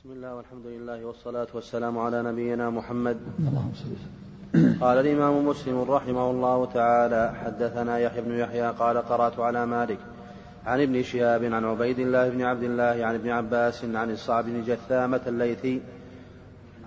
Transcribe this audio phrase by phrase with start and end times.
[0.00, 3.16] بسم الله والحمد لله والصلاة والسلام على نبينا محمد.
[3.38, 3.92] اللهم صل
[4.80, 9.98] قال الإمام مسلم رحمه الله تعالى حدثنا يحيى بن يحيى قال قرأت على مالك
[10.66, 14.62] عن ابن شهاب عن عبيد الله بن عبد الله عن ابن عباس عن الصعب بن
[14.64, 15.80] جثامة الليثي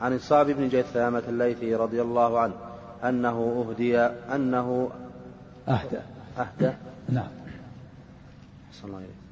[0.02, 2.54] عن الصعب بن جثامة الليثي رضي الله عنه
[3.04, 4.00] أنه أهدي
[4.36, 4.90] أنه
[5.68, 6.00] أهدى
[6.38, 6.74] أهدى
[7.10, 7.32] نعم.
[8.72, 9.23] صلى الله عليه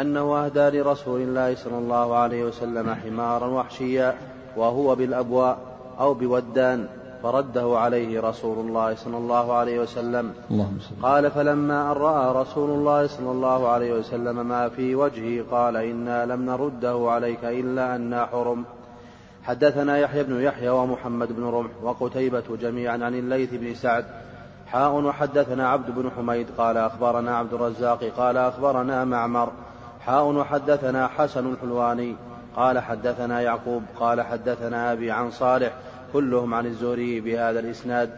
[0.00, 4.14] أنه أهدى لرسول الله صلى الله عليه وسلم حمارا وحشيا
[4.56, 5.58] وهو بالأبواء
[6.00, 6.86] أو بودان
[7.22, 10.32] فرده عليه رسول الله صلى الله عليه وسلم.
[11.02, 16.26] قال فلما أن رأى رسول الله صلى الله عليه وسلم ما في وجهه قال إنا
[16.26, 18.64] لم نرده عليك إلا أنا حرم.
[19.42, 24.04] حدثنا يحيى بن يحيى ومحمد بن رمح وقتيبة جميعا عن الليث بن سعد.
[24.66, 29.48] حاء وحدثنا عبد بن حميد قال أخبرنا عبد الرزاق قال أخبرنا معمر.
[30.06, 32.16] حاء وحدثنا حسن الحلواني
[32.56, 35.72] قال حدثنا يعقوب قال حدثنا أبي عن صالح
[36.12, 38.10] كلهم عن الزهري بهذا الإسناد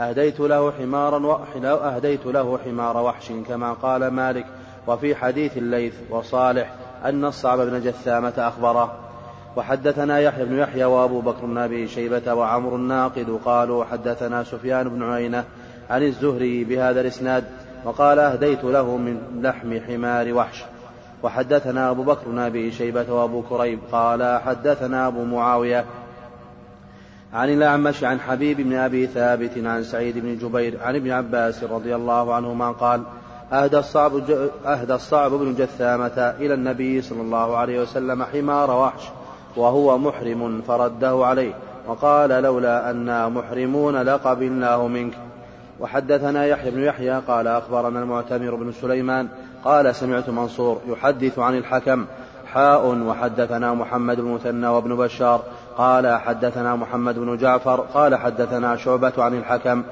[0.00, 1.46] أهديت له حمارا.
[1.64, 4.46] أهديت له حمار وحش كما قال مالك
[4.86, 8.98] وفي حديث الليث وصالح أن الصعب بن جثامة أخبره
[9.56, 15.02] وحدثنا يحيى بن يحيى وأبو بكر بن أبي شيبة وعمر الناقد قالوا حدثنا سفيان بن
[15.02, 15.44] عيينة
[15.90, 17.44] عن الزهري بهذا الإسناد
[17.84, 20.64] وقال أهديت له من لحم حمار وحش
[21.22, 25.84] وحدثنا أبو بكر بن أبي شيبة وأبو كريب قال حدثنا أبو معاوية
[27.32, 31.94] عن الأعمش عن حبيب بن أبي ثابت عن سعيد بن جبير عن ابن عباس رضي
[31.94, 33.02] الله عنهما قال
[33.52, 34.30] أهدى الصعب,
[34.66, 39.02] أهدى الصعب بن جثامة إلى النبي صلى الله عليه وسلم حمار وحش
[39.56, 41.52] وهو محرم فرده عليه
[41.86, 45.14] وقال لولا أنا محرمون لقبلناه منك
[45.80, 49.28] وحدثنا يحيى بن يحيى قال أخبرنا المعتمر بن سليمان
[49.64, 52.06] قال سمعت منصور يحدث عن الحكم
[52.52, 55.42] حاء وحدثنا محمد بن مثنى وابن بشار
[55.78, 59.82] قال حدثنا محمد بن جعفر قال حدثنا شعبة عن الحكم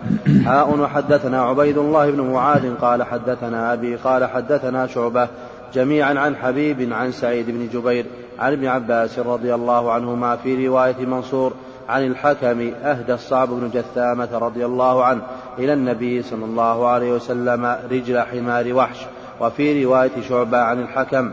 [0.44, 5.28] حاء وحدثنا عبيد الله بن معاذ قال حدثنا أبي قال حدثنا شعبة
[5.75, 8.06] جميعا عن حبيب عن سعيد بن جبير
[8.38, 11.53] عن ابن عباس رضي الله عنهما في رواية منصور
[11.88, 15.22] عن الحكم أهدى الصعب بن جثامة رضي الله عنه
[15.59, 19.06] إلى النبي صلى الله عليه وسلم رجل حمار وحش.
[19.41, 21.30] وفي رواية شعبة عن الحكم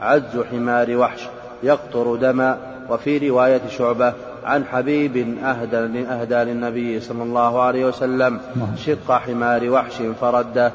[0.00, 1.28] عز حمار وحش
[1.62, 2.58] يقطر دما
[2.90, 4.12] وفي رواية شعبة
[4.44, 8.40] عن حبيب أهدى, أهدى للنبي صلى الله عليه وسلم
[8.76, 10.72] شق حمار وحش فرده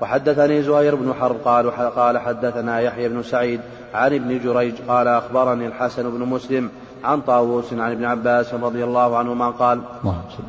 [0.00, 3.60] وحدثني زهير بن حرب قال قال حدثنا يحيى بن سعيد
[3.94, 6.70] عن ابن جريج قال أخبرني الحسن بن مسلم
[7.04, 9.80] عن طاووس عن ابن عباس رضي الله عنهما قال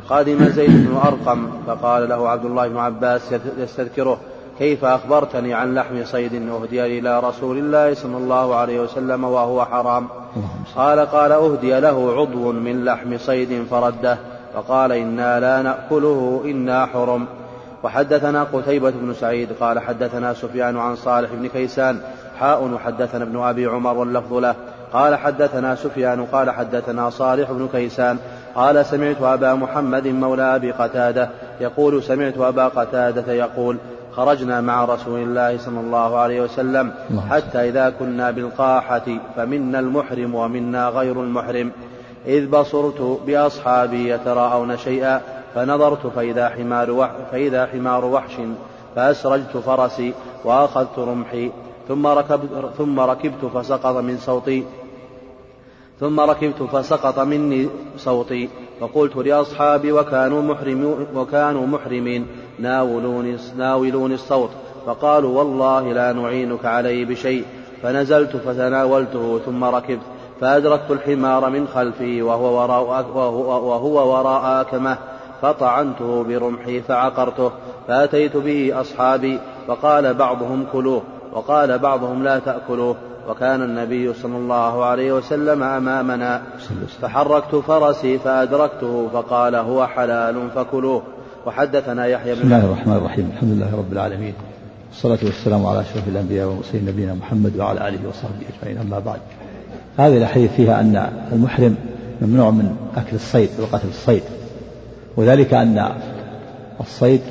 [0.09, 3.21] قادم زيد بن أرقم فقال له عبد الله بن عباس
[3.57, 4.19] يستذكره.
[4.59, 10.07] كيف أخبرتني عن لحم صيد أهدي إلى رسول الله صلى الله عليه وسلم وهو حرام؟
[10.75, 14.17] قال قال أهدي له عضو من لحم صيد فرده.
[14.53, 17.25] فقال إنا لا نأكله إنا حرم.
[17.83, 21.99] وحدثنا قتيبة بن سعيد قال حدثنا سفيان عن صالح بن كيسان.
[22.39, 24.55] حاء وحدثنا ابن أبي عمر واللفظ له.
[24.93, 28.17] قال حدثنا سفيان قال حدثنا صالح بن كيسان.
[28.55, 31.29] قال سمعت أبا محمد مولى أبي قتادة.
[31.61, 33.77] يقول سمعت أبا قتادة يقول
[34.19, 36.91] خرجنا مع رسول الله صلى الله عليه وسلم
[37.29, 41.71] حتى إذا كنا بالقاحة فمنا المحرم ومنا غير المحرم.
[42.25, 45.21] إذ بصرت بأصحابي يتراءون شيئا
[45.55, 48.33] فنظرت فإذا حمار وح فإذا حمار وحش
[48.95, 50.13] فأسرجت فرسي
[50.45, 51.51] وأخذت رمحي
[51.87, 54.65] ثم ركبت ثم ركبت فسقط من صوتي.
[55.99, 58.49] ثم ركبت فسقط مني صوتي
[58.81, 62.27] فقلت لأصحابي وكانوا محرمين وكانوا محرمين
[62.59, 64.49] ناولوني ناولوني الصوت
[64.85, 67.45] فقالوا والله لا نعينك عليه بشيء
[67.83, 70.01] فنزلت فتناولته ثم ركبت
[70.41, 73.05] فأدركت الحمار من خلفي وهو وراء
[73.65, 74.97] وهو وراء أكمه
[75.41, 77.51] فطعنته برمحي فعقرته
[77.87, 81.01] فأتيت به أصحابي فقال بعضهم كلوه
[81.33, 82.95] وقال بعضهم لا تأكلوه
[83.29, 86.41] وكان النبي صلى الله عليه وسلم أمامنا.
[87.01, 91.01] فحركت فرسي فأدركته فقال هو حلال فكلوه.
[91.45, 93.31] وحدثنا يحيى بن بسم الله الرحمن الرحيم.
[93.35, 94.33] الحمد لله رب العالمين.
[94.89, 98.77] والصلاة والسلام على أشرف الأنبياء والمرسلين نبينا محمد وعلى آله وصحبه أجمعين.
[98.77, 99.19] أما بعد
[99.97, 101.75] هذه الأحاديث فيها أن المحرم
[102.21, 104.23] ممنوع من أكل الصيد وقتل الصيد.
[105.17, 105.91] وذلك أن
[106.81, 107.21] الصيد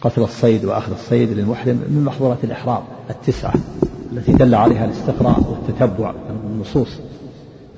[0.00, 2.82] قتل الصيد وأخذ الصيد للمحرم من محظورات الإحرام.
[3.10, 3.54] التسعة
[4.12, 6.98] التي دل عليها الاستقراء والتتبع من النصوص.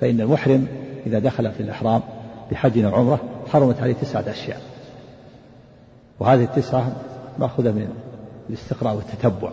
[0.00, 0.66] فإن المحرم
[1.06, 2.00] إذا دخل في الإحرام
[2.50, 3.20] بحج أو عمرة
[3.52, 4.60] حرمت عليه تسعة أشياء.
[6.20, 6.92] وهذه التسعة
[7.38, 7.88] مأخوذة من
[8.50, 9.50] الاستقراء والتتبع.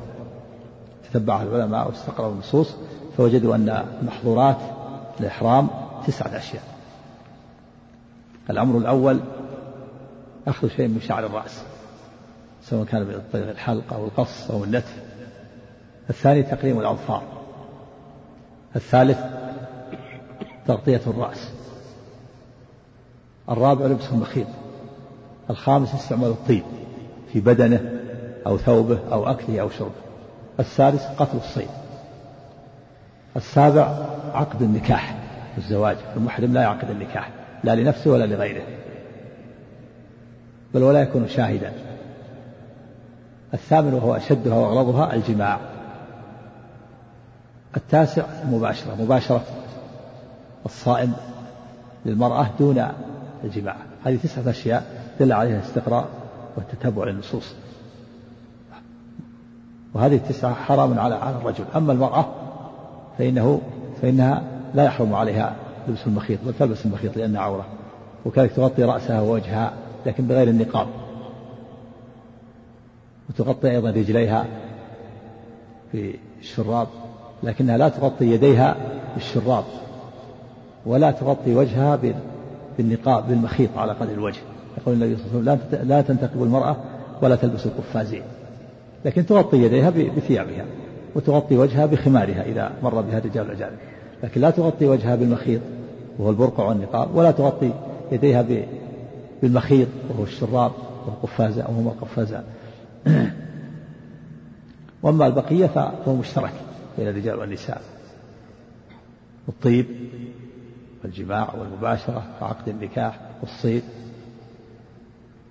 [1.12, 2.76] تتبعها العلماء واستقرأوا النصوص
[3.18, 4.58] فوجدوا أن محظورات
[5.20, 5.68] الإحرام
[6.08, 6.64] تسعة أشياء.
[8.50, 9.20] الأمر الأول
[10.48, 11.62] أخذ شيء من شعر الرأس
[12.64, 15.10] سواء كان بطريق الحلق أو القص أو النتف.
[16.10, 17.24] الثاني تقليم الأظفار.
[18.76, 19.20] الثالث
[20.68, 21.50] تغطية الرأس.
[23.50, 24.48] الرابع لبس المخيط
[25.50, 26.64] الخامس استعمال الطيب
[27.34, 27.92] في بدنه
[28.48, 29.92] أو ثوبه أو أكله أو شربه.
[30.60, 31.70] السادس قتل الصيد.
[33.36, 35.16] السابع عقد النكاح
[35.58, 35.98] الزواج.
[36.16, 37.30] المحرم لا يعقد النكاح
[37.64, 38.64] لا لنفسه ولا لغيره.
[40.74, 41.74] بل ولا يكون شاهدا.
[43.54, 45.60] الثامن وهو أشدها وأغلظها الجماع.
[47.78, 49.44] التاسع المباشرة مباشرة
[50.66, 51.14] الصائم
[52.06, 52.88] للمرأة دون
[53.44, 53.76] الجماع.
[54.06, 56.08] هذه تسعة أشياء دل عليها الاستقراء
[56.58, 57.54] والتتبع للنصوص.
[59.94, 61.66] وهذه التسعة حرام على على الرجل.
[61.76, 62.26] أما المرأة
[63.18, 63.62] فإنه
[64.02, 64.44] فإنها
[64.74, 65.56] لا يحرم عليها
[65.88, 67.66] لبس المخيط بل تلبس المخيط لأنها عورة.
[68.26, 69.74] وكذلك تغطي رأسها ووجهها
[70.06, 70.88] لكن بغير النقاب.
[73.30, 74.46] وتغطي أيضا رجليها
[75.92, 76.88] في الشراب.
[77.44, 78.76] لكنها لا تغطي يديها
[79.16, 79.64] بالشراب
[80.86, 82.00] ولا تغطي وجهها
[82.78, 84.40] بالنقاب بالمخيط على قدر الوجه.
[84.78, 86.76] يقول النبي صلى الله عليه وسلم لا تنتقب المرأة
[87.22, 88.22] ولا تلبس القفازين.
[89.06, 90.66] لكن تغطي يديها بثيابها
[91.16, 93.78] وتغطي وجهها بخمارها إذا مر بها الرجال الأجانب
[94.24, 95.62] لكن لا تغطي وجهها بالمخيط
[96.20, 97.72] وهو البرقع والنقاب ولا تغطي
[98.12, 98.46] يديها
[99.42, 100.72] بالمخيط وهو الشراب
[101.06, 102.44] والقفازة أو هما القفازان
[105.04, 106.52] وأما البقية فهو مشترك.
[106.98, 107.82] بين الرجال والنساء.
[109.50, 109.86] الطيب
[111.04, 113.84] والجماع والمباشرة وعقد النكاح والصيد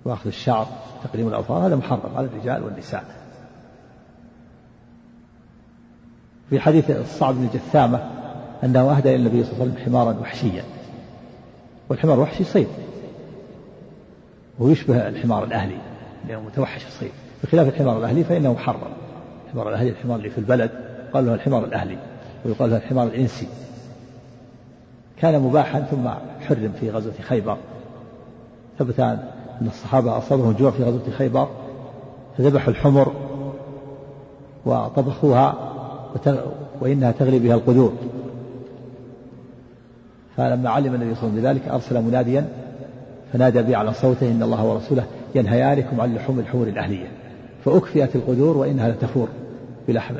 [0.05, 0.67] وأخذ الشعر
[1.03, 3.03] تقديم الأظفار هذا محرم على الرجال والنساء.
[6.49, 8.11] في حديث الصعب بن جثامة
[8.63, 10.63] أنه أهدى إلى النبي صلى الله عليه وسلم حمارا وحشيا.
[11.89, 12.67] والحمار الوحشي صيد.
[14.59, 15.77] ويشبه الحمار الأهلي
[16.27, 17.11] لأنه متوحش الصيد.
[17.43, 18.93] بخلاف الحمار الأهلي فإنه محرم.
[19.47, 21.97] الحمار الأهلي الحمار اللي في البلد قال له الحمار الأهلي
[22.45, 23.47] ويقال له الحمار الإنسي.
[25.17, 26.09] كان مباحا ثم
[26.47, 27.57] حرم في غزوة خيبر.
[28.79, 29.19] ثبت أن
[29.67, 31.47] الصحابة أصابهم جوع في غزوة خيبر
[32.37, 33.13] فذبحوا الحمر
[34.65, 35.55] وطبخوها
[36.81, 37.93] وإنها تغلي بها القدور.
[40.37, 42.47] فلما علم النبي صلى الله عليه وسلم بذلك أرسل مناديا
[43.33, 45.03] فنادى به على صوته إن الله ورسوله
[45.35, 47.07] ينهيانكم عن لحوم الحمر الأهلية.
[47.65, 49.27] فأكفئت القدور وإنها لتفور
[49.87, 50.15] بلحم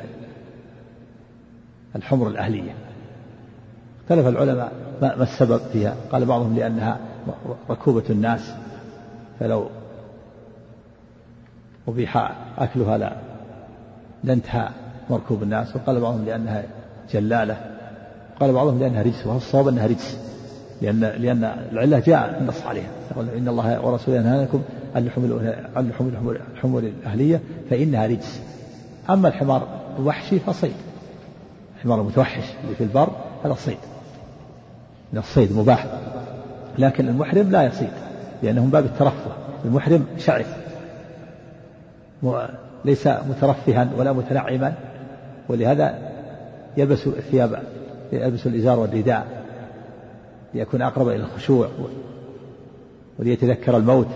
[1.95, 2.71] الحمر الأهلية.
[4.03, 4.71] اختلف العلماء
[5.01, 5.95] ما السبب فيها.
[6.11, 6.99] قال بعضهم لأنها
[7.69, 8.53] ركوبة الناس
[9.39, 9.69] فلو
[11.87, 13.15] أبيح أكلها لا
[14.23, 14.69] لانتهى
[15.09, 15.75] مركوب الناس.
[15.75, 16.63] وقال بعضهم لأنها
[17.11, 17.57] جلالة
[18.39, 19.27] قال بعضهم لأنها رجس.
[19.27, 20.17] وهو الصواب أنها رجس
[20.81, 22.89] لأن لأن العلة جاء النص عليها.
[23.37, 24.61] إن الله ورسوله ينهاكم
[24.95, 25.05] عن
[25.89, 28.41] لحوم الحمر الأهلية فإنها رجس.
[29.09, 29.67] أما الحمار
[29.99, 30.73] الوحشي فصيد.
[31.79, 33.09] الحمار المتوحش اللي في البر
[33.45, 33.77] هذا صيد.
[35.13, 35.85] من الصيد مباح.
[36.77, 37.89] لكن المحرم لا يصيد
[38.43, 39.31] لأنه من باب الترفه.
[39.65, 40.57] المحرم شعث
[42.85, 44.73] ليس مترفها ولا متنعما
[45.49, 46.11] ولهذا
[46.77, 47.63] يلبس الثياب
[48.11, 49.27] يلبس الإزار والرداء
[50.53, 51.67] ليكون أقرب إلى الخشوع
[53.19, 54.07] وليتذكر الموت.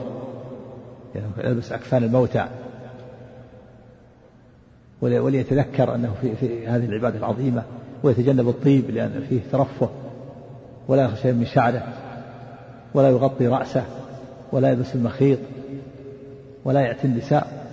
[1.15, 2.47] يعني يلبس أكفان الموتى.
[5.03, 7.63] وليتذكر أنه في, في هذه العبادة العظيمة
[8.03, 9.89] ويتجنب الطيب لأن فيه ترفه
[10.88, 11.88] ولا يخشى من شعره
[12.93, 13.86] ولا يغطي رأسه
[14.51, 15.39] ولا يلبس المخيط
[16.65, 17.63] ولا يأتي النساء.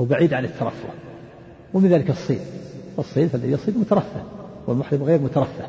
[0.00, 0.88] هو بعيد عن الترفه
[1.74, 2.40] ومن ذلك الصيد.
[2.98, 4.22] الصيد فالذي يصيد مترفه
[4.66, 5.64] والمحرم غير مترفه.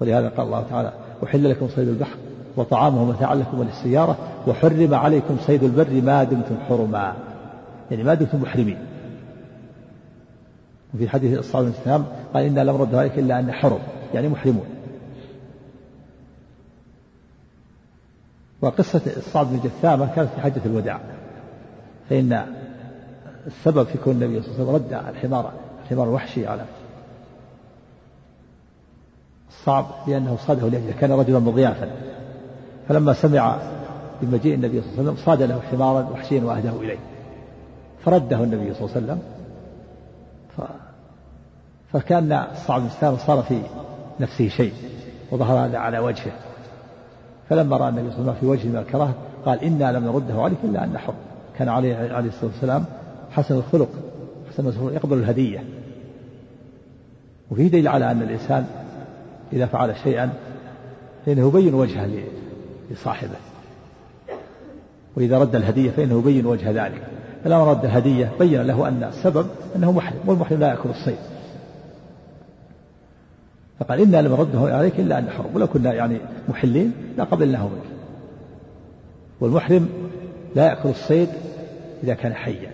[0.00, 0.92] ولهذا قال الله تعالى
[1.24, 2.23] أحل لكم صيد البحر
[2.56, 7.14] وطعامه متاعا لكم وللسيارة وحرم عليكم صيد البر ما دمتم حرما.
[7.90, 8.78] يعني ما دمتم محرمين.
[10.94, 13.80] وفي حديث الصحابة الإسلام قال إنا لم نرد عليك إلا أن حرم
[14.14, 14.66] يعني محرمون.
[18.62, 21.00] وقصة الصعب بن جثامة كانت في حجة الوداع.
[22.10, 22.46] فإن
[23.46, 25.52] السبب في كون النبي صلى الله عليه وسلم رد الحمار
[25.84, 26.64] الحمار الوحشي على
[29.48, 32.13] الصعب لأنه صاده لأجله كان رجلا مضيافا.
[32.88, 33.56] فلما سمع
[34.22, 36.98] بمجيء النبي صلى الله عليه وسلم صاد له حمارا وحشيا وأهداه إليه.
[38.04, 39.18] فرده النبي صلى الله عليه وسلم.
[40.56, 40.60] ف...
[41.92, 43.60] فكان الصعب بن الإسلام صار في
[44.20, 44.72] نفسه شيء
[45.30, 46.32] وظهر هذا على وجهه.
[47.48, 49.14] فلما رأى النبي صلى الله عليه وسلم في وجهه من الكراهة
[49.44, 51.14] قال إنا لم نرده عليك إلا أن حر
[51.58, 52.84] كان عليه عليه الصلاة والسلام
[53.30, 53.88] حسن الخلق.
[54.52, 55.64] حسن الخلق يقبل الهدية.
[57.50, 58.66] وفيه دليل على أن الإنسان
[59.52, 60.32] إذا فعل شيئا
[61.26, 62.06] فإنه يبين وجهه
[62.90, 63.36] لصاحبه.
[65.16, 67.02] وإذا رد الهدية فإنه يبين وجه ذلك.
[67.44, 71.18] فلما رد الهدية بين له أن السبب أنه محرم والمحرم لا يأكل الصيد.
[73.80, 75.50] فقال إنا لم نرده عليك إلا أن نحرم.
[75.54, 77.94] ولو كنا يعني محلين لقبلناه منك.
[79.40, 79.88] والمحرم
[80.56, 81.28] لا يأكل الصيد
[82.04, 82.70] إذا كان حيا.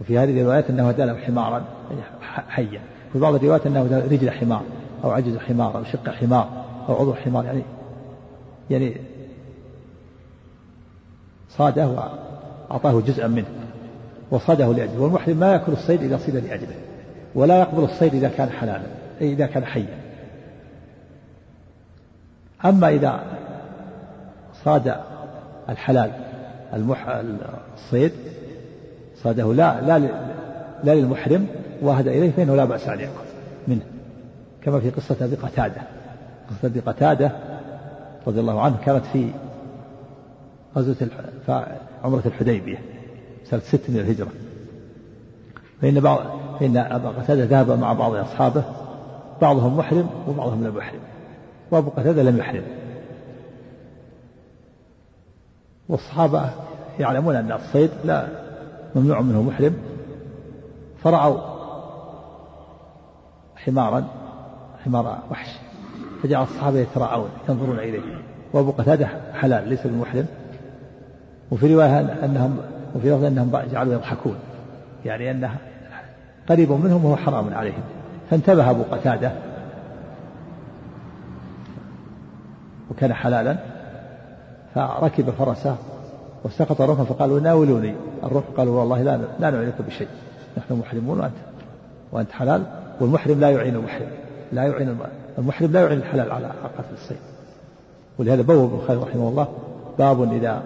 [0.00, 1.64] وفي هذه الروايات أنه دلم حمارا
[2.48, 2.80] حيا.
[3.12, 4.62] في بعض الروايات أنه رجل حمار
[5.04, 7.62] أو عجز حمار أو شق حمار أو عضو حمار يعني
[8.70, 8.96] يعني
[11.58, 11.88] صاده
[12.70, 13.46] وأعطاه جزءا منه
[14.30, 15.00] وصاده لأجله.
[15.00, 16.74] والمحرم ما يأكل الصيد إذا صيد لأجله
[17.34, 18.86] ولا يقبل الصيد إذا كان حلالا
[19.20, 19.98] أي إذا كان حيا.
[22.64, 23.20] أما إذا
[24.64, 24.94] صاد
[25.68, 26.10] الحلال
[26.74, 27.20] المح...
[27.76, 28.12] الصيد
[29.22, 29.98] صاده لا لا
[30.84, 31.46] لا للمحرم
[31.82, 33.12] واهد إليه فإنه لا بأس أن يأكل
[33.68, 33.82] منه.
[34.62, 35.82] كما في قصة أبي قتادة.
[36.50, 37.32] قصة أبي قتادة
[38.26, 39.30] رضي الله عنه كانت في
[40.76, 41.10] غزوة
[42.04, 42.78] عمرة الحديبية
[43.44, 44.28] سنة ست من الهجرة.
[45.82, 46.20] فإن بعض
[46.60, 48.64] فإن أبا قتادة ذهب مع بعض أصحابه
[49.42, 51.00] بعضهم محرم وبعضهم لم يحرم.
[51.70, 52.62] وأبو قتادة لم يحرم.
[55.88, 56.50] والصحابة
[56.98, 58.28] يعلمون أن الصيد لا
[58.94, 59.76] ممنوع منه محرم.
[61.02, 61.38] فرعوا
[63.56, 64.04] حمارا
[64.84, 65.48] حمار وحش.
[66.22, 68.00] فجعل الصحابة يتراءون ينظرون إليه.
[68.52, 70.26] وأبو قتادة حلال ليس بمحرم.
[71.50, 72.58] وفي رواية أنهم
[72.94, 74.36] وفي لفظ أنهم جعلوا يضحكون.
[75.04, 75.56] يعني أنه
[76.48, 77.82] قريب منهم وهو حرام عليهم.
[78.30, 79.32] فانتبه أبو قتادة.
[82.90, 83.56] وكان حلالا.
[84.74, 85.76] فركب فرسه
[86.44, 87.94] وسقط رمحا فقالوا ناولوني.
[88.24, 90.08] الروح قالوا والله لا لا نعينك بشيء.
[90.58, 91.34] نحن محرمون وانت
[92.12, 92.62] وأنت حلال.
[93.00, 94.08] والمحرم لا يعين المحرم.
[94.52, 94.96] لا يعين
[95.38, 97.18] المحرم لا يعين الحلال على قتل الصيد
[98.18, 99.48] ولهذا بوب البخاري رحمه الله
[99.98, 100.62] باب إذا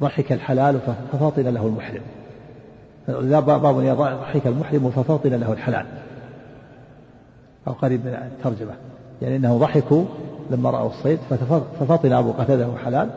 [0.00, 0.80] ضحك الحلال
[1.12, 2.02] ففاطن له المحرم.
[3.08, 3.66] لا باب
[4.20, 5.86] ضحك المحرم ففاطن له الحلال.
[7.68, 8.72] أو قريب من الترجمة.
[9.22, 10.04] يعني انه ضحكوا
[10.50, 11.18] لما رأوا الصيد
[11.80, 13.10] ففطن أبو قتادة حلال.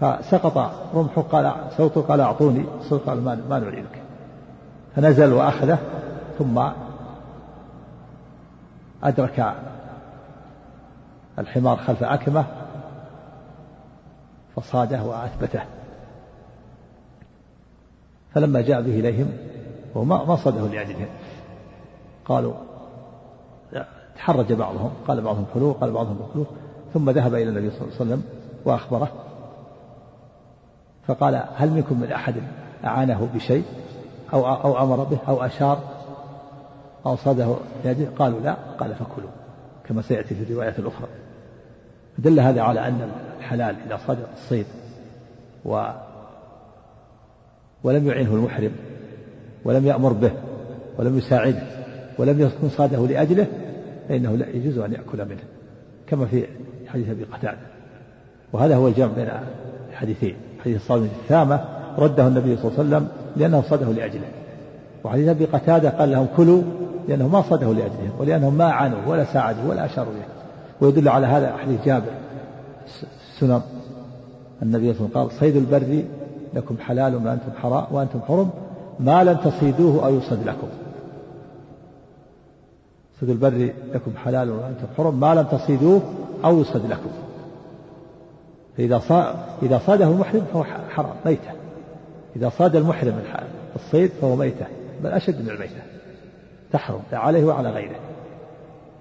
[0.00, 4.02] فسقط رمحه قال صوته قال أعطوني صوت قال ما, نريدك
[4.96, 5.78] فنزل وأخذه
[6.38, 6.62] ثم
[9.04, 9.54] أدرك
[11.38, 12.44] الحمار خلف أكمة
[14.60, 15.62] فصاده وأثبته.
[18.34, 19.32] فلما جاء به إليهم
[19.94, 21.08] وما ما صاده لاجلهم
[22.24, 22.54] قالوا
[24.16, 26.46] تحرج بعضهم قال بعضهم حلو قال بعضهم مخلوق
[26.94, 28.22] ثم ذهب إلى النبي صلى الله عليه وسلم
[28.64, 29.08] وأخبره.
[31.06, 32.34] فقال هل منكم من أحد
[32.84, 33.64] أعانه بشيء
[34.32, 35.80] أو أو أمر به أو أشار
[37.06, 38.56] أو صاده بيده قالوا لا.
[38.78, 39.30] قال فكلوا
[39.84, 41.08] كما سيأتي في الرواية الأخرى.
[42.18, 43.10] دل هذا على أن
[43.50, 44.66] الحلال إذا صاد الصيد.
[45.64, 45.86] و
[47.84, 48.72] ولم يعنه المحرم
[49.64, 50.30] ولم يأمر به
[50.98, 51.62] ولم يساعده
[52.18, 53.46] ولم يكن صاده لأجله
[54.08, 55.42] فإنه لا يجوز أن يأكل منه
[56.06, 56.46] كما في
[56.86, 57.58] حديث أبي قتادة.
[58.52, 59.28] وهذا هو الجمع بين
[59.90, 61.64] الحديثين حديث الصادم الثامة
[61.98, 64.28] رده النبي صلى الله عليه وسلم لأنه صاده لأجله.
[65.04, 66.62] وحديث أبي قتادة قال لهم كلوا
[67.08, 70.24] لأنه ما صاده لأجلهم ولأنهم ما عانوا ولا ساعدوا ولا أشاروا به
[70.80, 72.12] ويدل على هذا حديث جابر
[73.40, 73.62] سنن
[74.62, 76.04] النبي صلى الله عليه وسلم قال صيد البر
[76.54, 78.50] لكم حلال وأنتم حرام وأنتم حرم
[79.00, 80.68] ما لم تصيدوه أو يصد لكم.
[83.20, 86.02] صيد البر لكم حلال وأنتم حرم ما لم تصيدوه
[86.44, 87.10] أو يصد لكم.
[88.76, 91.50] فإذا صاد إذا صاده المحرم فهو حرام ميتة.
[92.36, 93.14] إذا صاد المحرم
[93.76, 94.66] الصيد فهو ميتة
[95.04, 95.82] بل أشد من الميتة.
[96.72, 97.96] تحرم عليه وعلى غيره.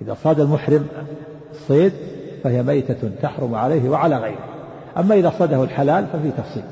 [0.02, 0.88] إذا صاد المحرم
[1.52, 1.94] الصيد
[2.44, 4.46] فهي ميتة تحرم عليه وعلى غيره.
[4.98, 6.64] أما إذا صاده الحلال ففي تفصيل.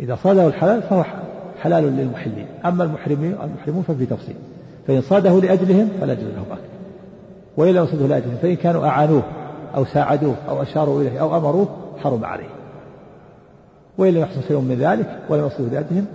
[0.00, 1.04] إذا صاده الحلال فهو
[1.60, 2.46] حلال للمحلين.
[2.64, 4.36] أما المحرمين المحرمون ففي تفصيل.
[4.86, 6.60] فإن صاده لأجلهم فلا يجوز لهم أكل
[7.56, 9.22] وإن لم يصده لأجلهم فإن كانوا أعانوه
[9.76, 12.48] أو ساعدوه أو أشاروا إليه أو أمروه حرم عليه.
[13.98, 16.06] وإن لم يحصل شيء من ذلك ولم يصده لأجلهم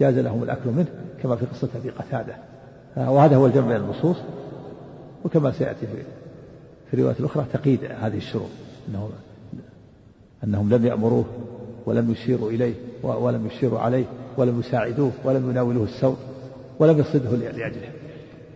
[0.00, 0.86] جاز لهم الأكل منه
[1.22, 2.34] كما في قصة أبي قتادة.
[2.96, 4.16] وهذا هو الجمع بين النصوص
[5.24, 6.02] وكما سيأتي في
[6.90, 8.50] في الرواية الأخرى تقييد هذه الشروط
[8.88, 9.10] أنه
[10.44, 11.24] أنهم لم يأمروه
[11.86, 14.04] ولم يشيروا إليه ولم يشيروا عليه
[14.36, 16.16] ولم يساعدوه ولم يناولوه السوء
[16.78, 17.88] ولم يصده لأجله.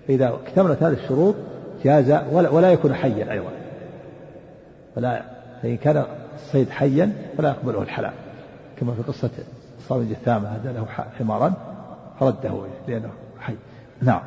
[0.08, 1.34] فإذا اكتملت هذه الشروط
[1.84, 3.50] جاز ولا, ولا يكون حيا أيضا.
[4.96, 5.22] ولا
[5.62, 8.12] فإن كان الصيد حيا فلا يقبله الحلال.
[8.80, 9.30] كما في قصة
[9.88, 10.86] صام جثامة هذا له
[11.18, 11.52] حمارا
[12.20, 13.10] فرده لأنه
[13.40, 13.54] حي.
[14.02, 14.20] نعم.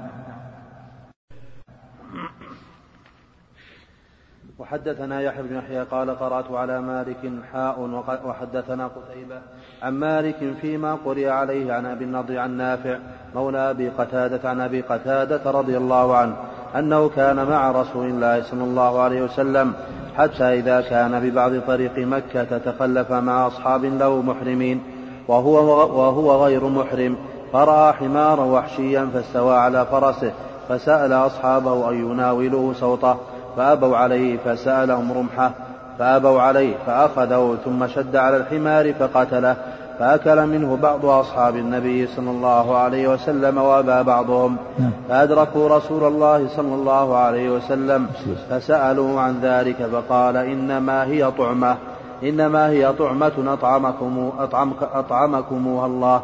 [4.60, 9.36] وحدثنا يحيى بن يحيى قال قرأت على مالك حاء وحدثنا قتيبة
[9.84, 12.98] عن مالك فيما قرئ عليه عن أبي النضر عن نافع
[13.36, 16.36] مولى أبي قتادة عن أبي قتادة رضي الله عنه
[16.76, 19.74] أنه كان مع رسول الله صلى الله عليه وسلم
[20.18, 24.84] حتى إذا كان ببعض طريق مكة تخلف مع أصحاب له محرمين
[25.28, 25.56] وهو,
[26.00, 27.18] وهو غير محرم
[27.54, 30.32] فرأى حمارا وحشيا فاستوى على فرسه
[30.70, 33.20] فسأل أصحابه أن يناولوه سوطه
[33.58, 35.52] فأبوا عليه فسألهم رمحه
[36.00, 39.56] فأبوا عليه فأخذه ثم شد على الحمار فقتله
[40.00, 44.58] فأكل منه بعض أصحاب النبي صلى الله عليه وسلم وأبى بعضهم.
[44.80, 44.92] نعم.
[45.10, 48.08] فأدركوا رسول الله صلى الله عليه وسلم
[48.50, 51.76] فسألوا عن ذلك فقال إنما هي طعمة
[52.24, 56.24] إنما هي طعمة أطعمكم أطعمك أطعمكموها الله.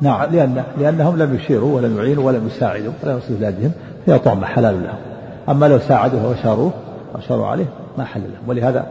[0.00, 3.72] نعم لأن لأنهم لم يشيروا ولم يعينوا ولم يساعدوا ولم يصل بلادهم
[4.06, 5.13] هي طعمة حلال لهم.
[5.48, 6.72] أما لو ساعدوه وشاروه
[7.14, 7.66] وشاروا عليه
[7.98, 8.48] ما حل لهم.
[8.48, 8.86] ولهذا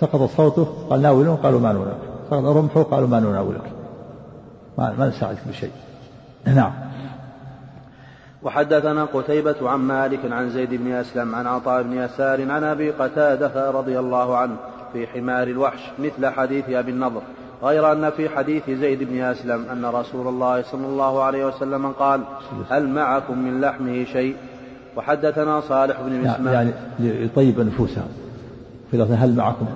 [0.00, 1.94] سقط صوته قال ناولون قالوا ما ناولون
[2.30, 3.72] سقط رمحه قالوا ما نناولك
[4.78, 5.70] ما, ما نساعدك بشيء.
[6.46, 6.72] نعم.
[8.42, 13.70] وحدثنا قتيبة عن مالك عن زيد بن أسلم عن عطاء بن يسار عن أبي قتادة
[13.70, 14.56] رضي الله عنه
[14.92, 17.22] في حمار الوحش مثل حديث أبي النضر
[17.62, 22.20] غير أن في حديث زيد بن أسلم أن رسول الله صلى الله عليه وسلم قال
[22.70, 24.36] هل معكم من لحمه شيء؟
[24.96, 28.08] وحدثنا صالح بن مسلم يعني ليطيب نفوسهم
[28.90, 29.66] في هل معكم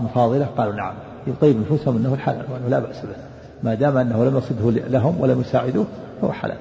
[0.00, 0.92] مفاضلة؟ قالوا نعم.
[1.26, 3.16] يطيب نفوسهم أنه الحلال وأنه لا بأس به.
[3.62, 5.86] ما دام أنه لم يصده لهم ولم يساعدوه
[6.20, 6.56] فهو حلال.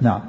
[0.00, 0.20] نعم.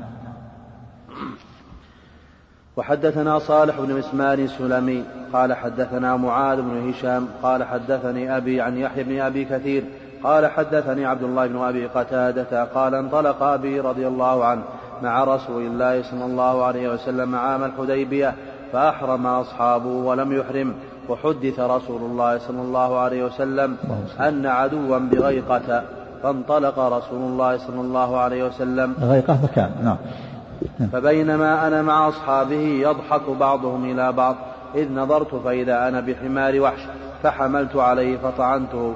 [2.77, 9.03] وحدثنا صالح بن مسمان السلمي قال حدثنا معاذ بن هشام قال حدثني أبي عن يحيى
[9.03, 9.83] بن أبي كثير
[10.23, 14.61] قال حدثني عبد الله بن أبي قتادة قال انطلق أبي رضي الله عنه
[15.01, 18.35] مع رسول الله صلى الله عليه وسلم عام الحديبية
[18.73, 20.73] فأحرم أصحابه ولم يحرم
[21.09, 23.77] وحدث رسول الله صلى الله عليه وسلم
[24.19, 25.83] أن عدوا بغيقة
[26.23, 28.93] فانطلق رسول الله صلى الله عليه وسلم.
[29.01, 29.97] غيقة مكان نعم.
[30.91, 34.35] فبينما أنا مع أصحابه يضحك بعضهم إلى بعض
[34.75, 36.81] إذ نظرت فإذا أنا بحمار وحش
[37.23, 38.93] فحملت عليه فطعنته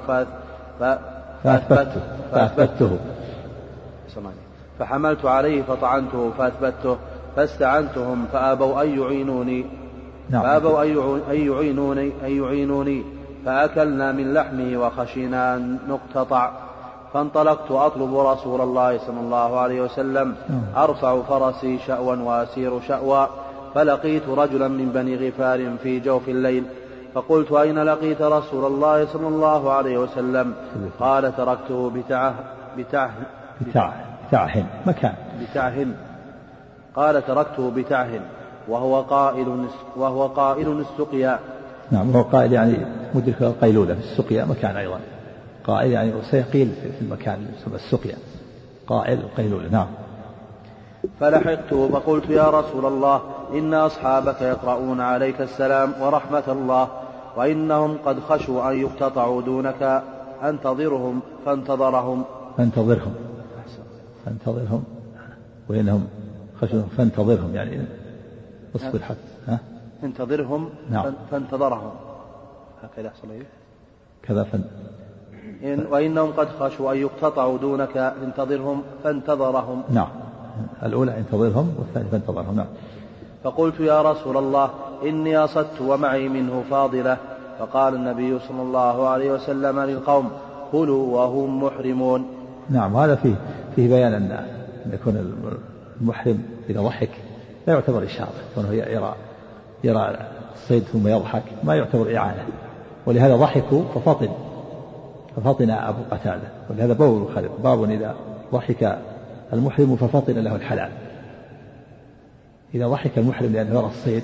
[1.44, 2.00] فأثبته.
[2.32, 2.98] فأثبته.
[4.78, 6.96] فحملت عليه فطعنته فأثبته.
[7.36, 9.66] فاستعنتهم فأبوا أن يعينوني.
[10.30, 10.42] نعم.
[10.42, 10.82] فأبوا
[11.30, 13.02] أن يعينوني أن يعينوني.
[13.46, 16.50] فأكلنا من لحمه وخشينا أن نقتطع.
[17.14, 20.34] فانطلقت أطلب رسول الله صلى الله عليه وسلم.
[20.48, 20.84] نعم.
[20.84, 23.26] أرفع فرسي شأوا وأسير شأوا
[23.74, 26.64] فلقيت رجلا من بني غفار في جوف الليل.
[27.14, 30.54] فقلت أين لقيت رسول الله صلى الله عليه وسلم؟
[31.00, 32.34] قال تركته بتعه
[32.78, 33.12] بتعه
[33.60, 33.94] بتعه
[34.28, 35.14] بتعه مكان.
[35.42, 35.86] بتعه.
[36.96, 38.20] قال تركته بتعه
[38.68, 41.38] وهو قائل وهو قائل السقيا.
[41.90, 42.76] نعم وهو قائل يعني
[43.14, 45.00] مدرك القيلولة في السقيا مكان أيضا.
[45.64, 48.16] قائل يعني سيقيل في المكان يسمى السقيا.
[48.86, 49.86] قائل القيلولة نعم.
[51.20, 53.20] فلحقته فقلت يا رسول الله
[53.52, 56.88] إن أصحابك يقرؤون عليك السلام ورحمة الله.
[57.36, 60.02] وإنهم قد خشوا أن يقتطعوا دونك
[60.42, 62.24] أنتظرهم فانتظرهم.
[62.56, 63.14] فانتظرهم.
[64.24, 64.84] فانتظرهم.
[65.68, 66.06] وإنهم
[66.60, 67.54] خشوا فانتظرهم.
[67.54, 67.84] يعني
[68.76, 69.18] اصبر حتى
[69.48, 69.58] ها؟
[70.02, 71.12] انتظرهم نعم.
[71.30, 71.90] فانتظرهم.
[72.82, 73.28] هكذا يحصل
[74.22, 74.64] كذا فن.
[75.62, 79.82] إن وإنهم قد خشوا أن يقتطعوا دونك انتظرهم فانتظرهم.
[79.90, 80.08] نعم.
[80.82, 82.56] الأولى انتظرهم والثانية فانتظرهم.
[82.56, 82.66] نعم.
[83.44, 84.70] فقلت يا رسول الله
[85.02, 87.16] إني أصدت ومعي منه فاضلة.
[87.58, 90.30] فقال النبي صلى الله عليه وسلم للقوم
[90.72, 92.26] كلوا وهم محرمون.
[92.70, 93.34] نعم هذا فيه
[93.76, 94.46] فيه بيان أن
[94.92, 95.34] يكون
[96.00, 97.10] المحرم إذا ضحك
[97.66, 99.14] لا يعتبر إشارة كونه يرى
[99.84, 100.16] يرى
[100.54, 102.46] الصيد ثم يضحك ما يعتبر إعانة.
[103.06, 104.28] ولهذا ضحكوا ففطن
[105.36, 106.48] ففطن أبو قتادة.
[106.70, 107.26] ولهذا باب
[107.62, 108.14] باب إذا
[108.52, 108.98] ضحك
[109.52, 110.90] المحرم ففطن له الحلال.
[112.74, 114.22] إذا ضحك المحرم لأنه يرى الصيد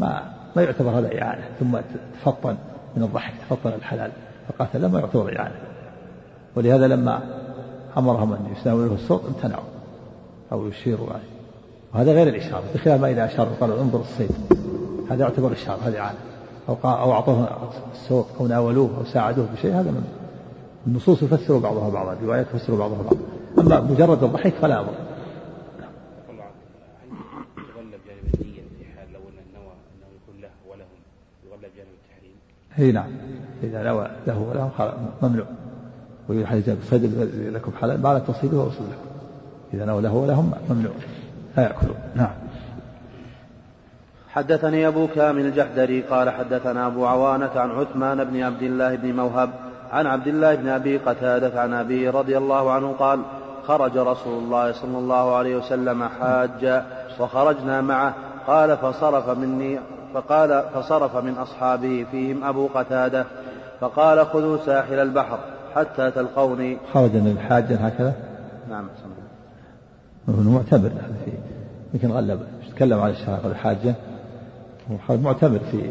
[0.00, 1.78] ما ما يعتبر هذا إعانة ثم
[2.20, 2.56] تفطن
[2.96, 4.10] من الضحك تفطن الحلال
[4.48, 5.54] فقاتل ما يعتبر إعانة.
[6.56, 7.20] ولهذا لما
[7.96, 9.64] أمرهم أن يساوله الصوت امتنعوا
[10.52, 11.38] أو يشيروا عليه.
[11.94, 14.30] وهذا غير الإشارة بخلاف ما إذا أشار قالوا انظر الصيد.
[15.10, 16.18] هذا يعتبر إشارة هذه إعانة.
[16.68, 17.48] أو أو أعطوه
[17.92, 20.04] الصوت أو ناولوه أو ساعدوه بشيء هذا من
[20.86, 23.16] النصوص يفسر بعضها بعضا الروايات تفسر بعضها بعضا.
[23.58, 25.07] أما مجرد الضحك فلا أمر
[32.78, 33.10] إي نعم.
[33.62, 34.70] إذا نوى له وله
[35.22, 35.46] ممنوع.
[36.28, 37.04] ويقول حديث صيد
[37.54, 38.02] لكم حلال.
[38.02, 39.08] ما لا تصيدوا وأصل لكم.
[39.74, 40.92] إذا نوى له ولهم ممنوع.
[41.56, 41.96] لا يأكلون.
[42.14, 42.30] نعم.
[44.28, 49.50] حدثني أبو كامل الجحدري قال حدثنا أبو عوانة عن عثمان بن عبد الله بن موهب
[49.90, 53.20] عن عبد الله بن أبي قتادة عن أبيه رضي الله عنه قال
[53.64, 56.86] خرج رسول الله صلى الله عليه وسلم حاجا
[57.20, 58.14] وخرجنا معه.
[58.46, 59.78] قال فصرف مني
[60.14, 63.24] فقال فصرف من أصحابه فيهم أبو قتادة
[63.80, 65.38] فقال خذوا ساحل البحر
[65.74, 66.78] حتى تلقوني.
[66.92, 68.14] خرج من حاجا هكذا؟
[68.70, 68.88] نعم
[70.28, 71.32] هو معتبر في
[71.94, 72.40] يمكن غلب
[72.74, 73.94] تكلم عن الشهر الحاجة
[75.10, 75.90] هو معتبر في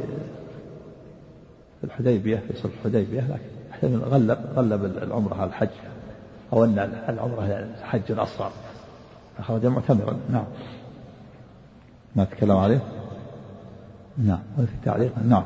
[1.84, 3.38] الحديبية في صلح الحديبية
[3.73, 5.69] لكن غلب غلب العمرة على الحج
[6.53, 8.51] أو أن العمرة حج أصغر
[9.41, 10.45] خرج معتمرا نعم.
[12.15, 12.80] ما تكلم عليه؟
[14.17, 15.12] نعم وفي التعليق.
[15.27, 15.43] نعم.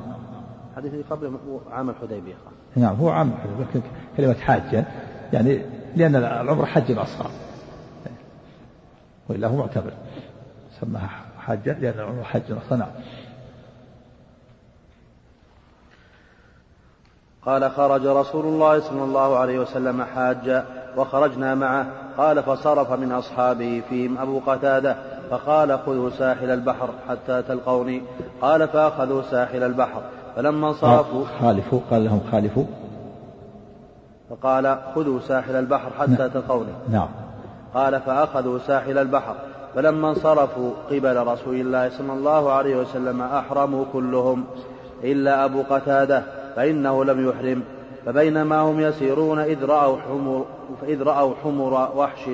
[0.75, 1.37] حديث قبل
[1.71, 2.33] عام الحديبية.
[2.75, 4.85] نعم هو عام الحديبية كلمة حاجة
[5.33, 5.61] يعني
[5.95, 7.31] لأن العمرة حج أصغر
[9.29, 9.93] وإلا هو معتبر.
[10.81, 12.89] سماها حاجة لأن العمرة حج أصغر نعم.
[17.45, 20.65] قال خرج رسول الله صلى الله عليه وسلم حاجا
[20.97, 21.87] وخرجنا معه.
[22.17, 24.95] قال فصرف من أصحابه فيهم أبو قتادة.
[25.31, 28.01] فقال خذوا ساحل البحر حتى تلقوني.
[28.41, 30.01] قال فأخذوا ساحل البحر.
[30.35, 32.63] فلما انصرفوا خالفوا قال لهم خالفوا.
[34.29, 36.27] فقال خذوا ساحل البحر حتى نعم.
[36.27, 36.71] تلقوني.
[36.91, 37.07] نعم.
[37.73, 39.35] قال فأخذوا ساحل البحر.
[39.75, 44.43] فلما انصرفوا قبل رسول الله صلى الله عليه وسلم أحرموا كلهم
[45.03, 46.23] إلا أبو قتادة
[46.55, 47.63] فإنه لم يحرم.
[48.05, 50.45] فبينما هم يسيرون إذ رأوا حمر,
[50.83, 52.29] إذ رأوا حمر وحش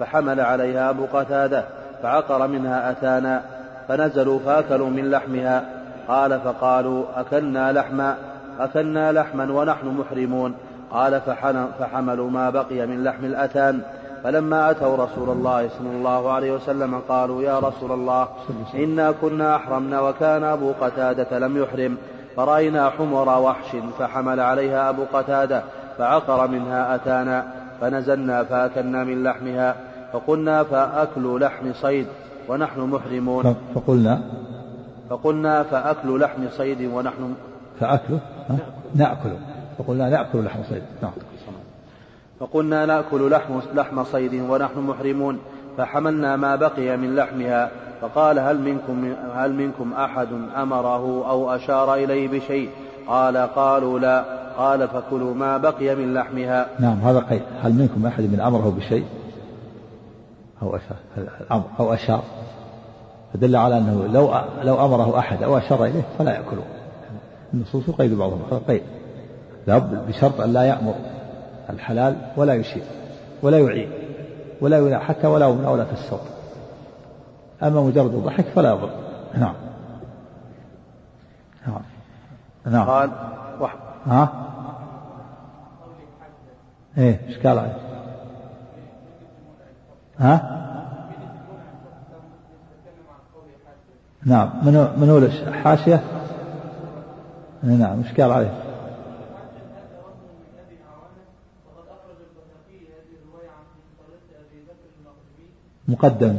[0.00, 1.64] فحمل عليها أبو قتادة.
[2.02, 3.42] فعقر منها أتانا
[3.88, 5.64] فنزلوا فأكلوا من لحمها.
[6.08, 8.16] قال فقالوا أكلنا لحما
[8.60, 10.54] أكلنا لحما ونحن محرمون.
[10.90, 11.20] قال
[11.78, 13.80] فحملوا ما بقي من لحم الأتان.
[14.24, 18.28] فلما أتوا رسول الله صلى الله عليه وسلم قالوا يا رسول الله
[18.74, 21.96] إنا كنا أحرمنا وكان أبو قتادة لم يحرم.
[22.36, 25.62] فرأينا حمر وحش فحمل عليها أبو قتادة
[25.98, 27.46] فعقر منها أتانا.
[27.80, 29.74] فنزلنا فأكلنا من لحمها.
[30.12, 32.06] فقلنا فأكل لحم صيد
[32.48, 33.56] ونحن محرمون.
[33.74, 34.20] فقلنا.
[35.10, 37.34] فقلنا فأكل لحم صيد ونحن
[37.80, 38.18] فأكل
[38.94, 39.30] نأكل
[39.78, 40.82] فقلنا نأكل لحم صيد.
[41.02, 41.12] نعم.
[42.40, 45.38] فقلنا نأكل لحم لحم صيد ونحن محرمون.
[45.78, 47.70] فحملنا ما بقي من لحمها.
[48.00, 52.70] فقال هل منكم هل منكم أحد أمره أو أشار إليه بشيء؟
[53.08, 54.24] قال قالوا لا.
[54.58, 56.66] قال فكلوا ما بقي من لحمها.
[56.80, 59.04] نعم هذا قيد هل منكم أحد من أمره بشيء؟
[60.62, 60.96] أو أشار.
[61.80, 62.22] أو أشار.
[63.34, 66.64] فدل على أنه لو لو أمره أحد أو أشار إليه فلا يأكله.
[67.54, 68.42] النصوص قيد بعضهم.
[68.68, 68.82] قيد.
[69.66, 70.94] لابد بشرط أن لا يأمر
[71.70, 72.82] الحلال ولا يشير
[73.42, 73.90] ولا يعين
[74.60, 76.20] ولا ينع حتى ولا مناولة الصوت
[77.62, 78.90] أما مجرد الضحك فلا يضر.
[79.34, 79.54] نعم.
[81.66, 81.82] نعم.
[82.66, 82.88] نعم.
[82.88, 83.10] قال.
[84.06, 84.28] ها؟
[86.98, 87.85] إيه إيش قال؟ عليه
[90.18, 90.52] ها؟
[94.24, 96.00] نعم من من هو الحاشية
[97.62, 98.66] نعم إيش قال عليه؟
[105.88, 106.38] مقدم.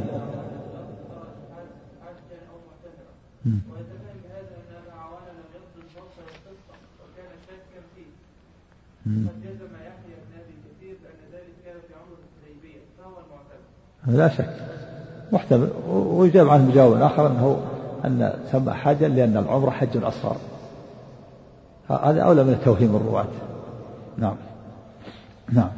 [4.24, 8.10] بهذا ان ابا عوانه لم يقصد الفصل والقصة وكان شاكا فيه
[9.06, 13.64] وقد جزم يحيى بن ابي كثير بان ذلك كان في عمر الحديبيه فهو المعتبر
[14.16, 14.50] لا شك.
[15.32, 15.68] محتمل.
[15.88, 17.60] ويجاب عنه بجواب آخر أنه
[18.04, 20.36] أن سمى حاجا لأن العمره حج أصغر.
[21.90, 23.26] هذا أولى من توهيم الرواة
[24.18, 24.36] نعم.
[25.52, 25.70] نعم.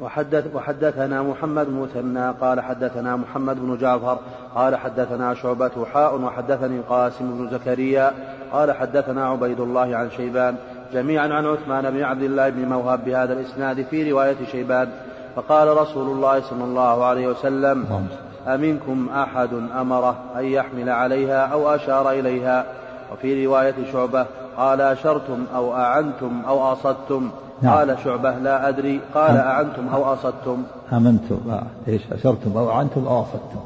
[0.00, 4.18] وحدث وحدثنا محمد مثنى قال حدثنا محمد بن جعفر
[4.54, 8.12] قال حدثنا شعبة حاء وحدثني قاسم بن زكريا
[8.52, 10.56] قال حدثنا عبيد الله عن شيبان
[10.92, 14.88] جميعا عن عثمان بن عبد الله بن موهب بهذا الإسناد في رواية شيبان
[15.36, 18.08] فقال رسول الله صلى الله عليه وسلم
[18.46, 22.66] أمنكم أحد أمره أن يحمل عليها أو أشار إليها؟
[23.12, 27.30] وفي رواية شعبة قال أشرتم أو أعنتم أو أصدتم؟
[27.62, 27.74] نعم.
[27.74, 29.00] قال شعبة لا أدري.
[29.14, 33.60] قال أعنتم أو أصدتم؟ أمنتم إيش أشرتم أو أعنتم أو أصدتم؟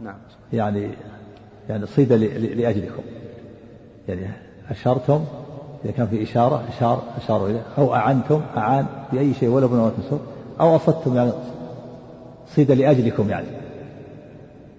[0.00, 0.14] نعم.
[0.52, 0.90] يعني
[1.68, 3.02] يعني صيد لأجلكم.
[4.08, 4.30] يعني
[4.70, 5.24] أشرتم
[5.84, 7.62] إذا كان في إشارة أشار أشاروا إليه.
[7.78, 10.20] أو أعنتم أعان بأي شيء ولا بنوة السوق
[10.60, 11.32] أو أصدتم يعني
[12.48, 13.46] صيد لأجلكم يعني.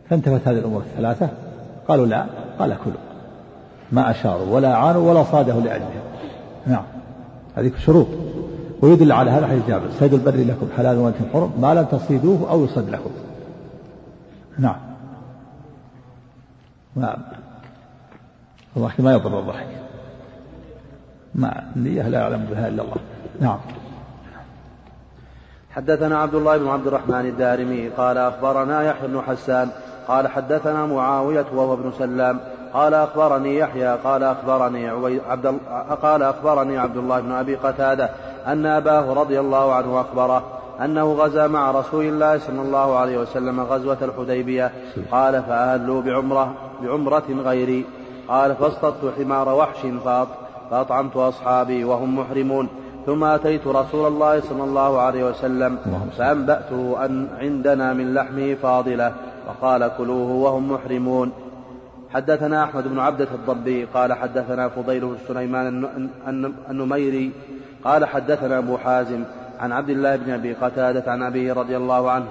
[0.09, 1.29] فانتفت هذه الأمور الثلاثة؟
[1.87, 2.25] قالوا لا
[2.59, 2.95] قال كلوا.
[3.91, 6.01] ما أشاروا ولا أعانوا ولا صاده لأجلهم.
[6.67, 6.83] نعم.
[7.55, 8.07] هذه شروط.
[8.81, 9.89] ويدل على هذا حديث جابر.
[9.99, 13.11] صيد البر لكم حلال وأنتم حرم ما لم تصيدوه أو يصد لكم.
[14.59, 14.79] نعم.
[16.95, 17.17] ما
[18.77, 19.67] الضحك ما يضر الضحك.
[21.35, 22.97] ما النية لا يعلم بها إلا الله.
[23.41, 23.59] نعم.
[25.75, 29.69] حدثنا عبد الله بن عبد الرحمن الدارمي قال أخبرنا يحيى بن حسان
[30.07, 32.39] قال حدثنا معاوية وهو ابن سلام
[32.73, 34.89] قال أخبرني يحيى قال أخبرني
[35.29, 35.59] عبد
[36.01, 38.09] قال أخبرني عبد الله بن أبي قتادة
[38.47, 40.43] أن أباه رضي الله عنه أخبره
[40.81, 44.71] أنه غزا مع رسول الله صلى الله عليه وسلم غزوة الحديبية.
[45.11, 47.85] قال فأهلوا بعمرة بعمرة غيري.
[48.27, 49.87] قال فاصطدت حمار وحش
[50.71, 52.69] فأطعمت أصحابي وهم محرمون.
[53.05, 55.77] ثم أتيت رسول الله صلى الله عليه وسلم
[56.17, 59.13] فأنبأته أن عندنا من لحمه فاضلة
[59.47, 61.31] وقال كلوه وهم محرمون.
[62.09, 65.87] حدثنا أحمد بن عبدة الضبي قال حدثنا فضيل بن سليمان
[66.69, 67.31] النميري
[67.83, 69.23] قال حدثنا أبو حازم
[69.59, 72.25] عن عبد الله بن أبي قتادة عن أبيه رضي الله عنه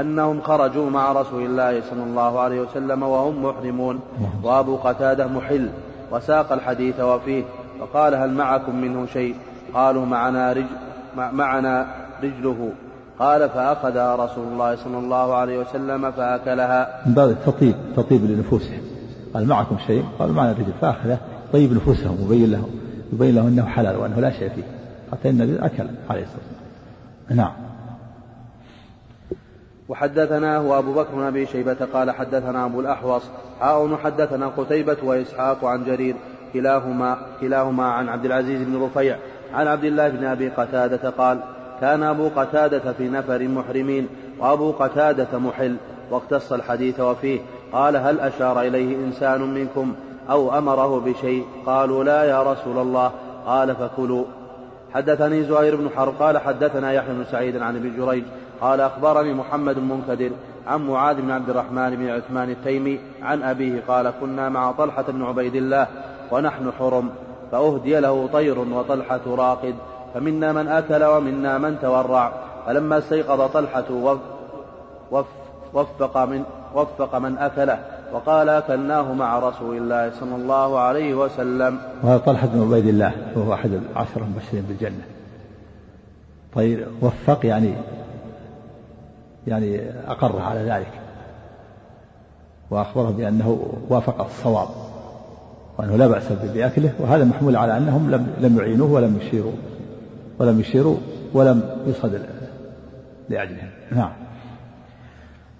[0.00, 4.00] أنهم خرجوا مع رسول الله صلى الله عليه وسلم وهم محرمون.
[4.42, 5.68] وأبو قتادة محل
[6.12, 7.44] وساق الحديث وفيه
[7.80, 9.36] فقال هل معكم منه شيء؟
[9.74, 10.66] قالوا معنا رجل
[11.14, 11.86] معنا
[12.22, 12.72] رجله.
[13.18, 17.02] قال فأخذها رسول الله صلى الله عليه وسلم فأكلها.
[17.06, 18.80] من باب التطيب تطيب لنفوسهم
[19.34, 21.18] قال معكم شيء؟ قالوا معنا رجل فأخذه
[21.52, 22.70] طيب نفوسهم وبين لهم
[23.12, 24.62] يبين لهم أنه حلال وأنه لا شيء فيه.
[25.12, 26.42] حتى النبي أكل عليه الصلاة
[27.30, 27.36] والسلام.
[27.36, 27.52] نعم.
[29.88, 33.22] وحدثناه أبو بكر بن أبي شيبة قال حدثنا أبو الأحوص.
[33.60, 36.16] حاء حدثنا قتيبة وإسحاق عن جرير.
[36.52, 39.16] كلاهما كلاهما عن عبد العزيز بن رفيع.
[39.54, 41.38] عن عبد الله بن أبي قتادة قال
[41.80, 45.76] كان أبو قتادة في نفر محرمين وأبو قتادة محل
[46.10, 47.40] واقتص الحديث وفيه
[47.72, 49.94] قال هل أشار إليه إنسان منكم
[50.30, 53.12] أو أمره بشيء؟ قالوا لا يا رسول الله.
[53.46, 54.24] قال فكلوا.
[54.94, 58.24] حدثني زهير بن حرب قال حدثنا يحيى بن سعيد عن أبي جريج
[58.60, 60.30] قال أخبرني محمد المنكدر
[60.66, 65.22] عن معاذ بن عبد الرحمن بن عثمان التيمي عن أبيه قال كنا مع طلحة بن
[65.22, 65.86] عبيد الله
[66.30, 67.10] ونحن حرم.
[67.52, 69.74] فأهدي له طير وطلحة راقد
[70.14, 72.32] فمنا من أكل ومنا من تورع.
[72.66, 73.84] فلما استيقظ طلحة
[75.74, 76.42] وفق من
[76.74, 77.78] وفق من أكله
[78.12, 81.78] وقال أكلناه مع رسول الله صلى الله عليه وسلم.
[82.02, 85.04] وهذا طلحة بن عبيد الله وهو أحد العشرة المبشرين بالجنة.
[86.54, 87.74] طيب وفق يعني
[89.46, 90.92] يعني أقر على ذلك.
[92.70, 94.68] وأخبره بأنه وافق الصواب.
[95.78, 99.52] وأنه لا بأس بأكله وهذا محمول على أنهم لم لم يعينوه ولم يشيروا
[100.38, 100.96] ولم يشيروا
[101.34, 102.20] ولم يصد
[103.28, 104.10] لأجله نعم.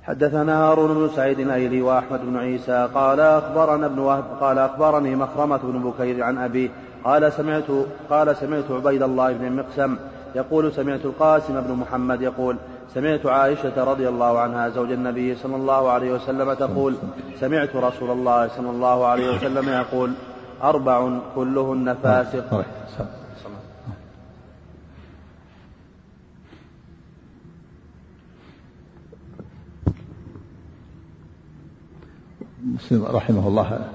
[0.02, 5.60] حدثنا هارون بن سعيد الأيلي وأحمد بن عيسى قال أخبرنا ابن وهب قال أخبرني مخرمة
[5.62, 6.68] بن بكير عن أبيه
[7.04, 7.64] قال سمعت
[8.10, 9.96] قال سمعت عبيد الله بن مقسم
[10.34, 12.56] يقول سمعت القاسم بن محمد يقول
[12.94, 16.94] سمعت عائشة رضي الله عنها زوج النبي صلى الله عليه وسلم تقول
[17.40, 20.12] سمعت رسول الله صلى الله عليه وسلم يقول
[20.62, 22.64] أربع كلهن فاسق.
[32.64, 33.88] مسلم رحمه الله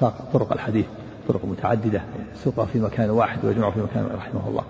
[0.00, 0.86] ساق طرق الحديث
[1.28, 2.02] طرق متعددة
[2.44, 4.64] سوقها في مكان واحد ويجمعها في مكان رحمه الله.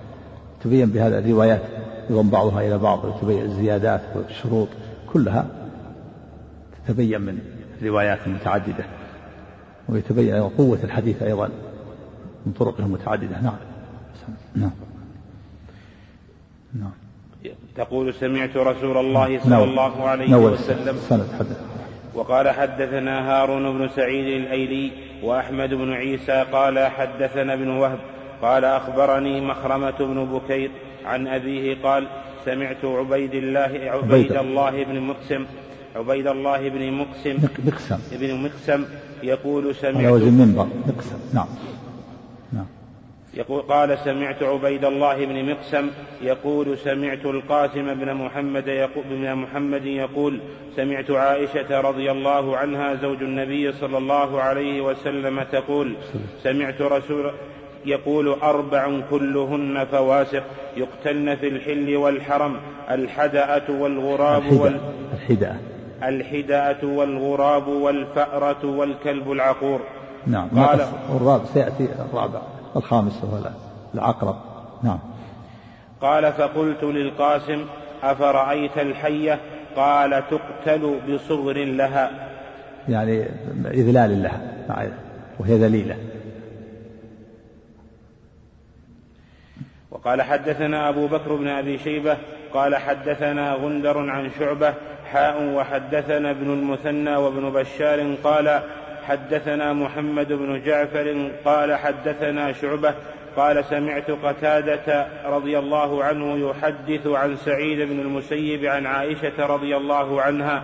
[0.65, 1.63] تبين بهذا الروايات
[2.11, 4.69] يضم بعضها إلى بعض وتبين الزيادات والشروط
[5.13, 5.47] كلها
[6.87, 7.39] تتبين من
[7.83, 8.85] الروايات المتعددة
[9.89, 11.51] ويتبين أيضا قوة الحديث أيضا
[12.47, 13.41] من طرقه المتعددة.
[13.43, 13.57] نعم.
[14.57, 14.71] نعم.
[16.75, 16.93] نعم.
[17.77, 19.63] تقول سمعت رسول الله صلى نعم.
[19.63, 21.61] الله عليه وسلم سند حدث.
[22.15, 24.93] وقال حدثنا هارون بن سعيد الأيلي
[25.23, 27.99] وأحمد بن عيسى قال حدثنا ابن وهب
[28.43, 30.71] قال أخبرني مخرمة بن بكير
[31.11, 32.03] عن أبيه قال
[32.45, 34.33] سمعت عبيد الله عبيد.
[34.33, 35.43] الله بن مقسم
[35.97, 37.37] عبيد الله بن مقسم.
[37.67, 37.99] مقسم.
[38.13, 38.85] ابن مقسم
[39.23, 41.19] يقول سمعت على وزن منبر مقسم.
[41.35, 41.49] نعم.
[43.35, 45.91] يقول قال سمعت عبيد الله بن مقسم
[46.23, 50.41] يقول سمعت القاسم بن محمد يقول, بن محمد يقول
[50.77, 55.95] سمعت عائشة رضي الله عنها زوج النبي صلى الله عليه وسلم تقول
[56.43, 57.33] سمعت رسول
[57.87, 60.43] يقول أربع كلهن فواسق
[60.77, 62.57] يقتلن في الحل والحرم
[62.91, 64.81] الحدأة والغراب وال
[65.15, 65.57] الحدأة.
[66.03, 69.81] الحدأة والغراب والفأرة والكلب العقور.
[70.27, 70.81] نعم قال
[71.17, 72.41] الرابع سيأتي الرابع
[72.77, 73.51] الخامس هو
[73.95, 74.37] العقرب.
[74.83, 74.99] نعم.
[76.01, 77.65] قال فقلت للقاسم
[78.03, 79.41] أفرأيت الحية؟
[79.77, 82.11] قال تقتل بصغر لها.
[82.89, 83.25] يعني
[83.67, 84.41] إذلال لها
[85.39, 85.97] وهي ذليلة.
[89.91, 92.17] وقال حدثنا أبو بكر بن أبي شيبة
[92.55, 94.75] قال حدثنا غندر عن شعبة
[95.13, 98.61] حاء وحدثنا ابن المثنى وابن بشار قال
[99.07, 102.95] حدثنا محمد بن جعفر قال حدثنا شعبة
[103.37, 110.23] قال سمعت قتادة رضي الله عنه يحدث عن سعيد بن المسيب عن عائشة رضي الله
[110.23, 110.63] عنها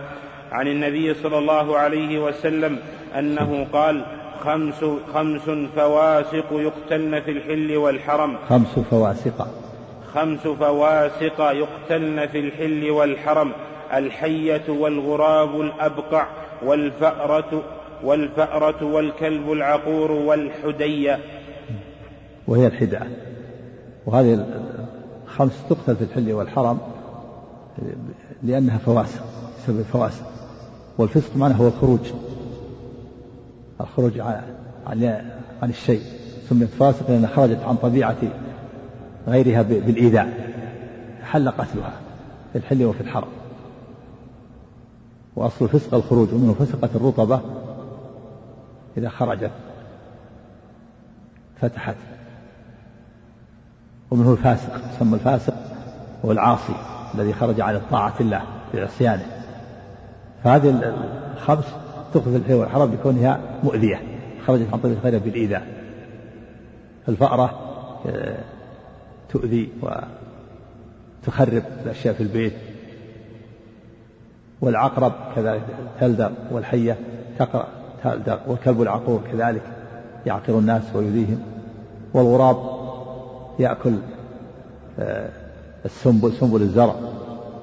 [0.51, 2.79] عن النبي صلى الله عليه وسلم
[3.17, 4.05] أنه قال
[4.43, 8.37] خمس خمس فواسق يقتلن في الحل والحرم.
[8.49, 9.47] خمس فواسق.
[10.13, 13.51] خمس فواسق يقتلن في الحل والحرم.
[13.93, 16.27] الحية والغراب الأبقع
[16.65, 17.63] والفأرة
[18.03, 21.19] والفأرة والكلب العقور والحدية.
[22.47, 23.07] وهي الحدعة.
[24.05, 24.45] وهذه
[25.25, 26.79] الخمس تقتل في الحل والحرم
[28.43, 29.23] لأنها فواسق
[29.57, 30.25] بسبب الفواسق.
[30.97, 31.99] والفسق معناه هو الخروج.
[33.81, 34.41] الخروج عن
[35.61, 36.01] عن الشيء
[36.49, 38.15] سميت فاسق لأنها خرجت عن طبيعة
[39.27, 40.53] غيرها بالإيذاء
[41.23, 41.93] حل قتلها
[42.53, 43.27] في الحل وفي الحرم
[45.35, 47.41] وأصل الفسق الخروج ومنه فسقة الرطبة
[48.97, 49.51] إذا خرجت
[51.61, 51.95] فتحت.
[54.11, 55.53] ومنه الفاسق يسمى الفاسق
[56.25, 56.73] هو العاصي
[57.15, 58.41] الذي خرج عن طاعة الله
[58.73, 59.25] بعصيانه.
[60.43, 60.93] فهذه
[61.35, 61.65] الخمس
[62.17, 64.01] تخفي الحي والحرم بكونها مؤذية
[64.45, 65.67] خرجت عن طريق غيرها بالإيذاء.
[67.09, 67.59] الفأرة
[68.05, 68.43] آه،
[69.29, 72.53] تؤذي وتخرب الأشياء في البيت.
[74.61, 75.63] والعقرب كذلك
[75.99, 76.97] تلدغ والحية
[77.39, 77.67] تقرأ
[78.03, 79.61] تلدغ والكلب العقور كذلك
[80.25, 81.41] يعقر الناس ويؤذيهم.
[82.13, 82.57] والغراب
[83.59, 83.93] يأكل
[84.99, 85.29] آه،
[85.85, 86.95] السنبل سنبل الزرع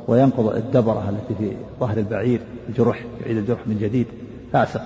[0.09, 4.07] وينقض الدبرة التي في ظهر البعير الجرح يعيد الجرح من جديد.
[4.55, 4.81] فاسق.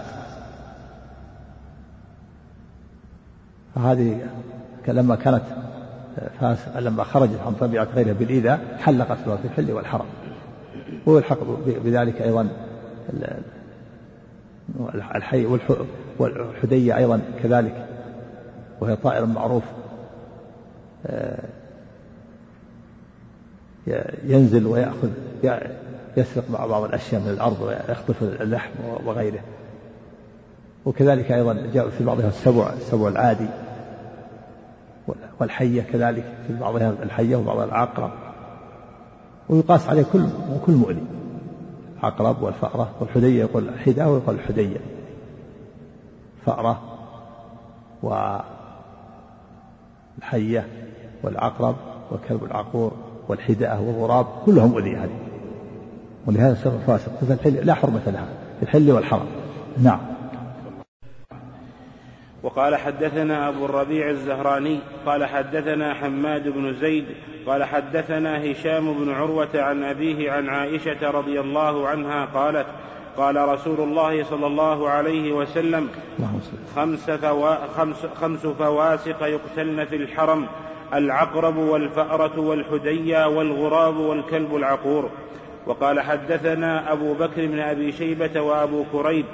[3.74, 4.28] فهذه
[4.88, 5.42] لما كانت
[6.40, 10.06] فاسق لما خرجت عن طبيعة غيرها بالإيذاء حل قتلها في الحل والحرم.
[11.06, 12.48] ويلحق بذلك أيضا
[14.94, 15.58] الحي
[16.18, 17.86] والحدية أيضا كذلك
[18.80, 19.64] وهي طائر معروف.
[21.06, 21.44] آه،
[24.24, 25.08] ينزل ويأخذ
[26.16, 28.70] يسرق بعض الأشياء من الأرض ويخطف اللحم
[29.04, 29.40] وغيره.
[30.84, 33.48] وكذلك أيضا جاء في بعضها السبع السبع العادي
[35.40, 38.10] والحية كذلك في بعضها الحية وبعضها العقرب.
[39.48, 40.26] ويقاس عليه كل
[40.66, 41.02] كل مؤذي
[41.98, 44.78] العقرب والفأرة والحدية يقول حدة ويقول الحدية.
[46.46, 46.80] فأرة
[50.22, 50.66] والحية
[51.22, 51.76] والعقرب
[52.10, 52.92] والكلب العقور
[53.28, 55.18] والحداء والغراب كلهم مؤذية هذه.
[56.26, 59.26] ولهذا سر فاسق في الحل لا حرمة لها في الحل والحرم.
[59.82, 60.00] نعم.
[62.48, 67.04] وقال حدثنا أبو الربيع الزهراني قال حدثنا حماد بن زيد
[67.46, 72.66] قال حدثنا هشام بن عروة عن أبيه عن عائشة رضي الله عنها قالت
[73.16, 75.88] قال رسول الله صلى الله عليه وسلم
[76.76, 80.46] خمس, فوا خمس, خمس فواسق يقتلن في الحرم
[80.94, 85.10] العقرب والفأرة والحديا والغراب والكلب العقور.
[85.66, 89.24] وقال حدثنا أبو بكر بن أبي شيبة وأبو كريب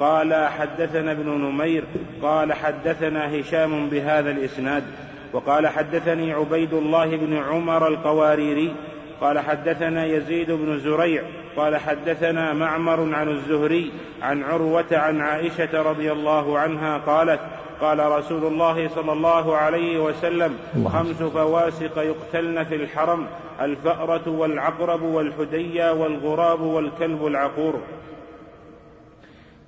[0.00, 1.84] قال حدثنا ابن نمير
[2.22, 4.84] قال حدثنا هشام بهذا الإسناد
[5.32, 8.74] وقال حدثني عبيد الله بن عمر القواريري
[9.20, 11.22] قال حدثنا يزيد بن زريع
[11.56, 17.40] قال حدثنا معمر عن الزهري عن عروة عن عائشة رضي الله عنها قالت
[17.80, 20.58] قال رسول الله صلى الله عليه وسلم
[20.92, 23.26] خمس فواسق يقتلن في الحرم
[23.60, 27.80] الفأرة والعقرب والحديا والغراب والكلب العقور.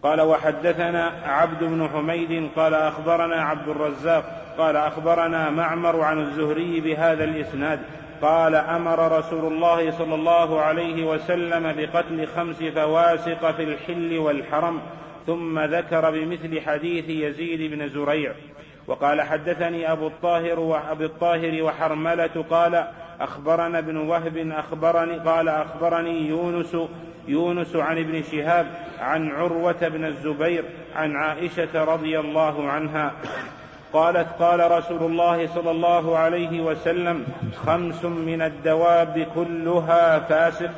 [0.02, 7.24] قال وحدثنا عبد بن حميد قال أخبرنا عبد الرزاق قال أخبرنا معمر عن الزهري بهذا
[7.24, 7.80] الإسناد
[8.22, 14.80] قال أمر رسول الله صلى الله عليه وسلم بقتل خمس فواسق في الحل والحرم
[15.26, 18.32] ثم ذكر بمثل حديث يزيد بن زريع.
[18.86, 22.86] وقال حدثني أبو الطاهر وأبي الطاهر وحرملة قال
[23.20, 26.76] أخبرنا ابن وهب أخبرني قال أخبرني يونس
[27.28, 28.66] يونس عن ابن شهاب
[29.00, 30.64] عن عروة بن الزبير
[30.96, 33.12] عن عائشة رضي الله عنها.
[33.92, 37.24] قالت قال رسول الله صلى الله عليه وسلم
[37.66, 40.70] خمس من الدواب كلها فاسق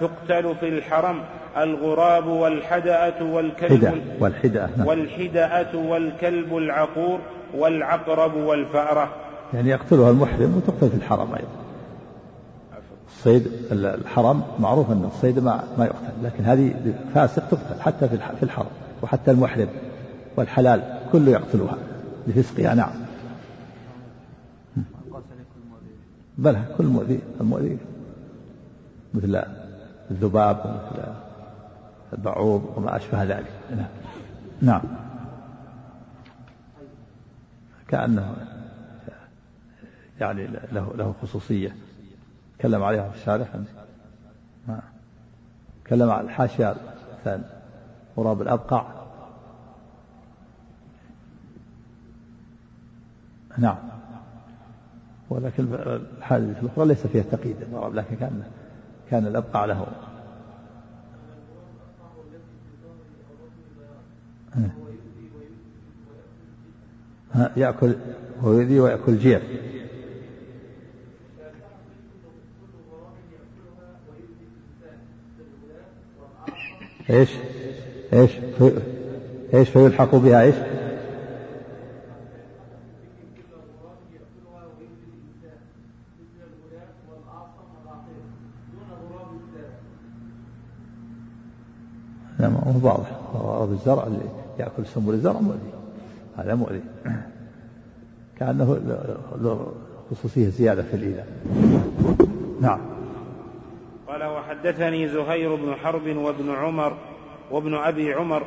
[0.00, 1.22] تقتل في الحرم
[1.56, 4.86] الغراب والحدأة والكلب والحدأة نعم.
[4.86, 7.20] والحدأة والكلب العقور
[7.54, 9.08] والعقرب والفأرة.
[9.54, 11.61] يعني يقتلها المحرم وتقتل في الحرم أيضا.
[13.16, 18.66] الصيد الحرم معروف أن الصيد ما ما يقتل لكن هذه فاسق تقتل حتى في الحرم
[19.02, 19.68] وحتى المحرم
[20.36, 21.76] والحلال كله يقتلها
[22.26, 22.90] لفسقها نعم.
[26.38, 27.78] بلى كل مؤذي المؤذي
[29.14, 29.42] مثل
[30.10, 31.12] الذباب ومثل
[32.12, 33.52] البعوض وما أشبه ذلك.
[33.76, 33.86] نعم
[34.62, 34.82] نعم.
[37.88, 38.36] كأنه
[40.20, 41.76] يعني له له خصوصية.
[42.62, 43.46] تكلم عليها في الشارع
[45.84, 46.76] تكلم على الحاشية
[47.20, 47.40] مثلا
[48.16, 48.86] غراب الأبقع.
[53.58, 53.76] نعم.
[55.30, 55.74] ولكن
[56.18, 57.56] الحادثة الأخرى ليس فيها تقييد
[57.92, 58.42] لكن كان
[59.10, 59.86] كان الأبقع له.
[67.56, 67.96] يأكل
[68.42, 69.42] ويؤذي ويأكل جير.
[77.12, 77.30] إيش؟
[78.12, 78.80] إيش؟ في
[79.54, 80.54] إيش فيلحق بها؟ إيش؟
[92.38, 93.20] نعم هو واضح.
[93.34, 94.18] غرض الزرع اللي
[94.58, 95.58] يأكل سنبل الزرع مؤذي.
[96.36, 96.80] هذا مؤذي.
[98.38, 98.74] كأنه
[99.40, 99.72] له
[100.10, 101.26] خصوصية زيادة في الإيذاء
[102.60, 102.80] نعم.
[104.12, 106.96] قال وحدثني زهير بن حرب وابن عمر
[107.50, 108.42] وابن أبي عمر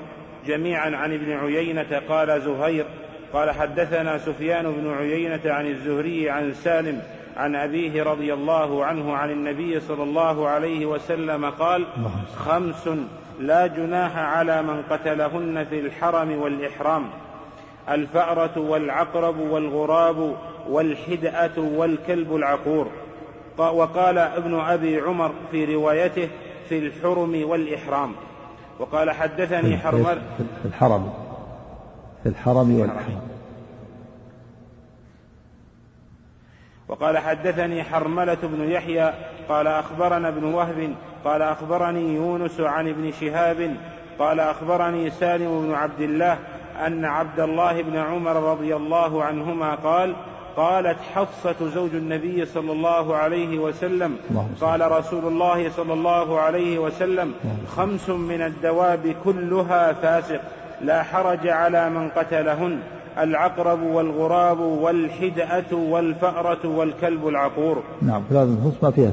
[0.46, 2.86] جميعا عن ابن عيينة قال زهير
[3.34, 7.02] قال حدثنا سفيان بن عيينة عن الزهري عن سالم
[7.38, 11.86] عن أبيه رضي الله عنه عن النبي صلى الله عليه وسلم قال
[12.36, 12.90] خمس
[13.40, 17.10] لا جناح على من قتلهن في الحرم والإحرام
[17.90, 20.36] الفأرة والعقرب والغراب
[20.70, 22.92] والحدأة والكلب العقور.
[23.58, 26.30] وقال ابن أبي عمر في روايته
[26.70, 28.12] في الحرم والإحرام.
[28.80, 30.22] وقال حدثني حرمل
[30.62, 31.14] في الحرم.
[32.24, 33.22] في الحرم والإحرام.
[36.88, 39.14] وقال حدثني حرملة بن يحيى
[39.50, 40.96] قال أخبرنا ابن وهب
[41.26, 43.76] قال أخبرني يونس عن ابن شهاب
[44.20, 46.38] قال أخبرني سالم بن عبد الله
[46.86, 50.16] أن عبد الله بن عمر رضي الله عنهما قال
[50.58, 54.16] قالت حفصة زوج النبي صلى الله عليه وسلم
[54.62, 57.34] قال رسول الله صلى الله عليه وسلم
[57.76, 60.42] خمس من الدواب كلها فاسق
[60.82, 62.80] لا حرج على من قتلهن
[63.18, 67.84] العقرب والغراب والحدأة والفأرة والكلب العقور.
[68.02, 69.12] نعم هذا النصوص ما فيها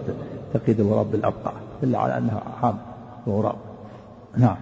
[0.54, 2.78] تقييد الغراب بالأبقع إلا على أنها عام
[3.26, 3.54] الغراب
[4.36, 4.56] نعم.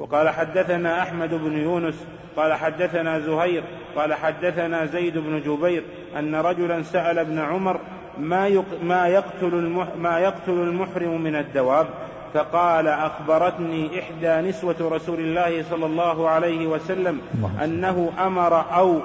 [0.00, 3.62] وقال حدثنا أحمد بن يونس قال حدثنا زهير
[3.96, 5.82] قال حدثنا زيد بن جبير
[6.18, 7.80] أن رجلا سأل ابن عمر
[8.18, 11.86] ما ما يقتل ما يقتل المحرم من الدواب؟
[12.34, 17.20] فقال أخبرتني إحدى نسوة رسول الله صلى الله عليه وسلم
[17.64, 18.98] أنه أمر أو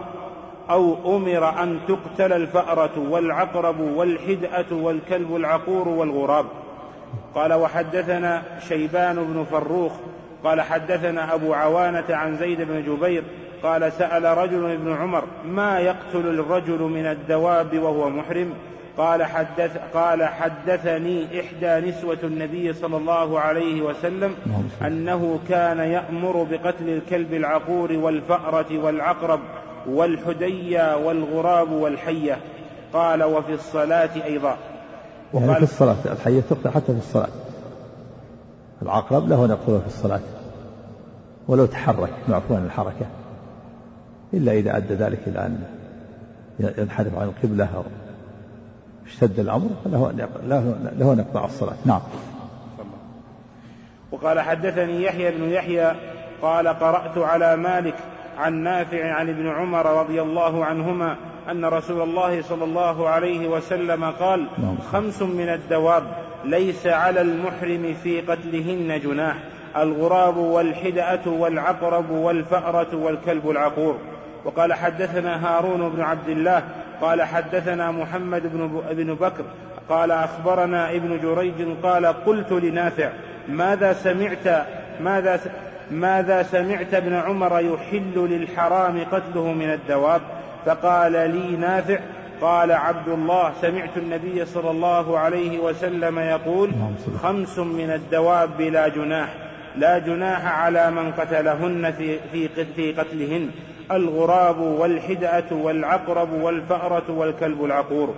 [0.70, 6.46] أو أمر أن تقتل الفأرة والعقرب والحدأة والكلب العقور والغراب.
[7.36, 9.92] قال وحدثنا شيبان بن فروخ
[10.46, 13.24] قال حدثنا أبو عوانة عن زيد بن جبير
[13.64, 18.54] قال سأل رجل ابن عمر ما يقتل الرجل من الدواب وهو محرم؟
[18.98, 24.36] قال حدث قال حدثني إحدى نسوة النبي صلى الله عليه وسلم
[24.82, 29.40] أنه كان يأمر بقتل الكلب العقور والفأرة والعقرب
[29.90, 32.38] والحدية والغراب والحية.
[32.94, 34.58] قال وفي الصلاة أيضا.
[35.34, 37.30] يعني في الصلاة الحية تقتل حتى في الصلاة.
[38.82, 40.20] العقرب له أن يقتله في الصلاة.
[41.48, 43.06] ولو تحرك معفو عن الحركة
[44.34, 45.64] إلا إذا أدى ذلك إلى أن
[46.60, 47.84] ينحرف عن القبلة أو
[49.06, 50.28] اشتد الأمر فله أن
[51.00, 51.76] له أن يقطع الصلاة.
[51.86, 52.02] نعم.
[54.12, 55.92] وقال حدثني يحيى بن يحيى
[56.42, 57.96] قال قرأت على مالك
[58.38, 61.16] عن نافع عن ابن عمر رضي الله عنهما
[61.52, 64.78] أن رسول الله صلى الله عليه وسلم قال نعم.
[64.92, 66.04] خمس من الدواب
[66.46, 69.36] ليس على المحرم في قتلهن جناح.
[69.78, 73.98] الغراب والحدأة والعقرب والفأرة والكلب العقور.
[74.46, 76.64] وقال حدثنا هارون بن عبد الله
[77.02, 79.44] قال حدثنا محمد بن بن بكر
[79.90, 83.10] قال أخبرنا ابن جريج قال قلت لنافع
[83.50, 84.66] ماذا سمعت
[85.02, 85.40] ماذا
[85.92, 90.22] ماذا سمعت ابن عمر يحل للحرام قتله من الدواب؟
[90.66, 92.00] فقال لي نافع.
[92.42, 96.72] قال عبد الله سمعت النبي صلى الله عليه وسلم يقول
[97.24, 99.30] خمس من الدواب لا جناح.
[99.78, 102.20] لا جناح على من قتلهن في,
[102.76, 103.50] في, قتلهن.
[103.92, 108.16] الغراب والحدأة والعقرب والفأرة والكلب العقور.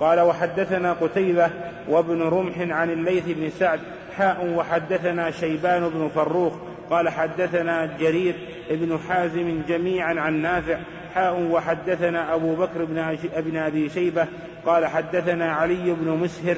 [0.00, 1.50] قال وحدثنا قتيبة
[1.88, 3.80] وابن رمح عن الليث بن سعد
[4.16, 6.52] حاء وحدثنا شيبان بن فروخ.
[6.90, 8.34] قال حدثنا جرير
[8.70, 10.78] ابن حازم جميعا عن نافع
[11.14, 14.26] حاء وحدثنا أبو بكر بن, بن أبي شيبة.
[14.66, 16.56] قال حدثنا علي بن مسهر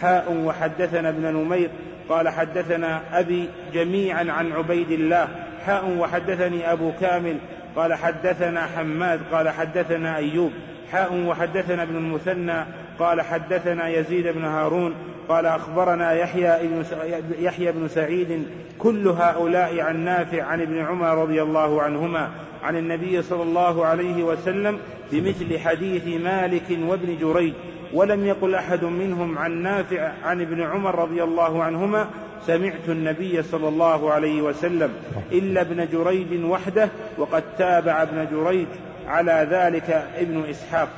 [0.00, 1.70] حاء وحدثنا ابن نمير.
[2.08, 5.28] قال حدثنا أبي جميعا عن عبيد الله
[5.66, 7.36] حاء وحدثني أبو كامل
[7.76, 10.52] قال حدثنا حماد قال حدثنا أيوب
[10.92, 12.64] حاء وحدثنا ابن المثنى
[12.98, 14.94] قال حدثنا يزيد بن هارون
[15.28, 16.84] قال أخبرنا يحيى بن
[17.38, 18.46] يحيى بن سعيد
[18.78, 22.30] كل هؤلاء عن نافع عن ابن عمر رضي الله عنهما
[22.62, 24.78] عن النبي صلى الله عليه وسلم
[25.12, 27.52] بمثل حديث مالك وابن جريج.
[27.92, 32.06] ولم يقل أحد منهم عن نافع عن ابن عمر رضي الله عنهما
[32.46, 34.94] سمعت النبي صلى الله عليه وسلم
[35.32, 36.88] إلا ابن جريج وحده
[37.18, 38.66] وقد تابع ابن جريج
[39.06, 40.88] على ذلك ابن إسحاق.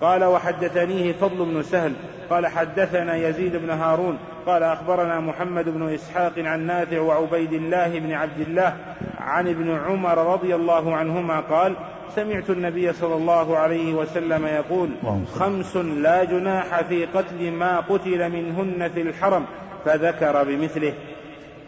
[0.00, 1.92] قال وحدثنيه فضل بن سهل.
[2.30, 4.18] قال حدثنا يزيد بن هارون.
[4.46, 8.76] قال أخبرنا محمد بن إسحاق عن نافع وعبيد الله بن عبد الله
[9.18, 11.74] عن ابن عمر رضي الله عنهما قال
[12.16, 14.88] سمعت النبي صلى الله عليه وسلم يقول
[15.34, 19.44] خمس لا جناح في قتل ما قتل منهن في الحرم
[19.84, 20.94] فذكر بمثله.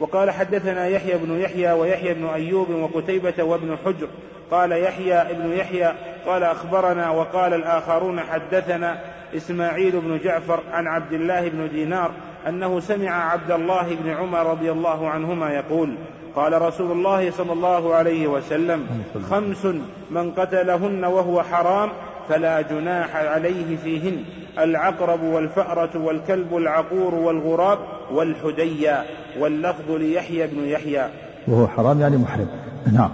[0.01, 4.09] وقال حدثنا يحيى بن يحيى ويحيى بن أيوب وقتيبة وابن حجر.
[4.51, 5.93] قال يحيى ابن يحيى
[6.27, 9.01] قال أخبرنا وقال الآخرون حدثنا
[9.37, 12.11] إسماعيل بن جعفر عن عبد الله بن دينار
[12.49, 15.95] أنه سمع عبد الله بن عمر رضي الله عنهما يقول
[16.37, 18.87] قال رسول الله صلى الله عليه وسلم
[19.31, 19.67] خمس
[20.11, 21.91] من قتلهن وهو حرام
[22.29, 24.25] فلا جناح عليه فيهن
[24.59, 27.79] العقرب والفأرة والكلب العقور والغراب
[28.13, 29.05] والحديا
[29.39, 31.09] واللفظ ليحيى بن يحيى.
[31.49, 32.49] وهو حرام يعني محرم.
[32.93, 33.11] نعم.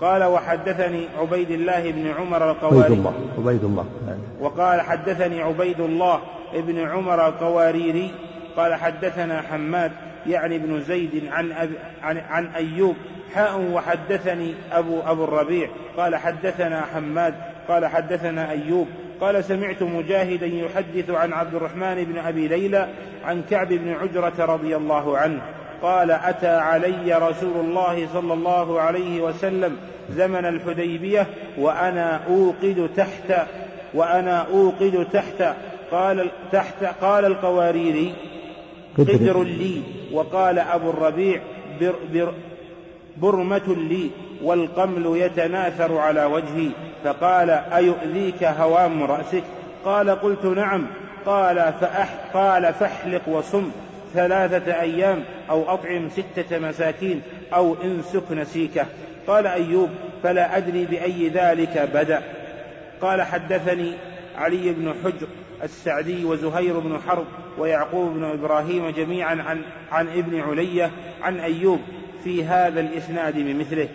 [0.00, 2.78] قال وحدثني عبيد الله بن عمر القواري.
[2.84, 3.84] عبيد الله عبيد الله.
[4.40, 6.20] وقال حدثني عبيد الله
[6.54, 8.10] بن عمر القواريري
[8.56, 9.92] قال حدثنا حماد
[10.28, 11.70] يعني ابن زيد عن, أب
[12.02, 12.96] عن, عن أيوب
[13.34, 17.34] حاء وحدثني أبو أبو الربيع قال حدثنا حماد
[17.68, 18.88] قال حدثنا أيوب
[19.20, 22.88] قال سمعت مجاهدا يحدث عن عبد الرحمن بن أبي ليلى
[23.24, 25.40] عن كعب بن عجرة رضي الله عنه
[25.82, 29.76] قال أتى علي رسول الله صلى الله عليه وسلم
[30.10, 31.26] زمن الحديبية
[31.58, 33.46] وأنا أوقد تحت
[33.94, 35.54] وأنا أوقد تحت
[35.90, 38.14] قال تحت قال القواريري
[38.98, 39.82] قدر لي.
[40.12, 41.40] وقال أبو الربيع
[41.80, 42.32] بر بر
[43.16, 44.10] برمة لي
[44.42, 46.68] والقمل يتناثر على وجهي
[47.04, 49.42] فقال أيؤذيك هوام رأسك؟
[49.84, 50.86] قال قلت نعم.
[51.26, 53.70] قال فأح قال فاحلق وصم
[54.14, 57.22] ثلاثة أيام أو أطعم ستة مساكين
[57.54, 58.86] أو انسك نسيكه.
[59.26, 59.90] قال أيوب
[60.22, 62.22] فلا أدري بأي ذلك بدأ.
[63.00, 63.92] قال حدثني
[64.36, 65.26] علي بن حجر
[65.62, 67.26] السعدي وزهير بن حرب
[67.58, 70.90] ويعقوب بن إبراهيم جميعا عن, عن ابن علية
[71.22, 71.80] عن أيوب
[72.24, 73.88] في هذا الإسناد بمثله.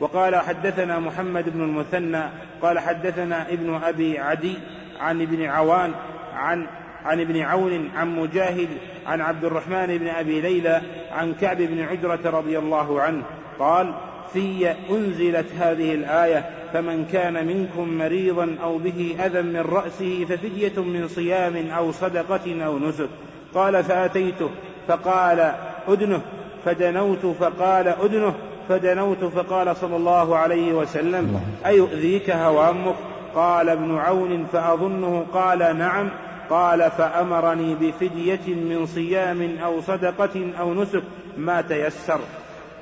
[0.00, 2.22] وقال حدثنا محمد بن المثنى
[2.62, 4.54] قال حدثنا ابن أبي عدي
[5.00, 5.92] عن ابن عوان
[6.34, 6.66] عن
[7.04, 8.68] عن ابن عون عن مجاهد
[9.06, 13.22] عن عبد الرحمن بن أبي ليلى عن كعب بن عجرة رضي الله عنه.
[13.58, 13.94] قال
[14.32, 21.08] في أنزلت هذه الآية فمن كان منكم مريضا أو به أذى من رأسه ففدية من
[21.08, 23.08] صيام أو صدقة أو نسك
[23.54, 24.50] قال فأتيته
[24.88, 25.52] فقال
[25.88, 26.20] أدنه
[26.64, 28.34] فدنوت فقال أدنه
[28.68, 32.96] فدنوت فقال صلى الله عليه وسلم أيؤذيك هوامك
[33.34, 36.08] قال ابن عون فأظنه؟ قال نعم.
[36.50, 41.02] قال فأمرني بفدية من صيام أو صدقة أو نسك
[41.36, 42.20] ما تيسر.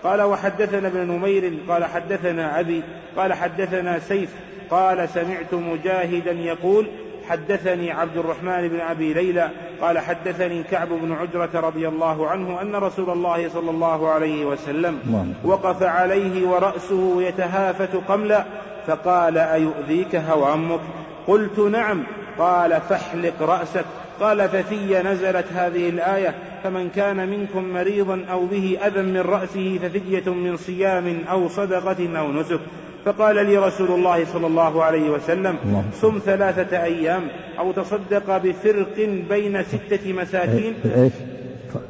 [0.04, 2.82] قال وحدثنا ابن نمير قال حدثنا أبي
[3.16, 4.30] قال حدثنا سيف
[4.70, 6.86] قال سمعت مجاهدا يقول
[7.28, 9.50] حدثني عبد الرحمن بن أبي ليلى
[9.80, 14.98] قال حدثني كعب بن عجرة رضي الله عنه أن رسول الله صلى الله عليه وسلم
[15.44, 18.44] وقف عليه ورأسه يتهافت قملا
[18.86, 20.80] فقال أيؤذيك هوامك
[21.26, 22.02] قلت نعم
[22.38, 23.84] قال فاحلق رأسك.
[24.20, 26.34] قال ففي نزلت هذه الآية
[26.64, 32.32] فمن كان منكم مريضا أو به أذى من رأسه ففدية من صيام أو صدقة أو
[32.32, 32.60] نسك.
[33.04, 35.56] فقال لي رسول الله صلى الله عليه وسلم
[36.00, 37.22] صم ثلاثة أيام
[37.58, 40.74] أو تصدق بفرق بين ستة مساكين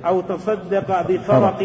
[0.05, 1.62] أو تصدق بفرق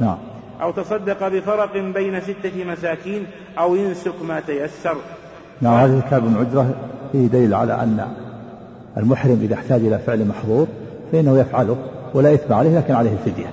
[0.00, 0.18] نعم.
[0.62, 3.26] أو تصدق بفرق بين ستة مساكين
[3.58, 4.96] أو ينسك ما تيسر.
[5.60, 6.74] نعم هذه كتاب عجرة
[7.12, 8.25] فيه دليل على أن
[8.96, 10.66] المحرم إذا احتاج إلى فعل محظور
[11.12, 11.76] فإنه يفعله
[12.14, 13.46] ولا إثم عليه لكن عليه الفدية.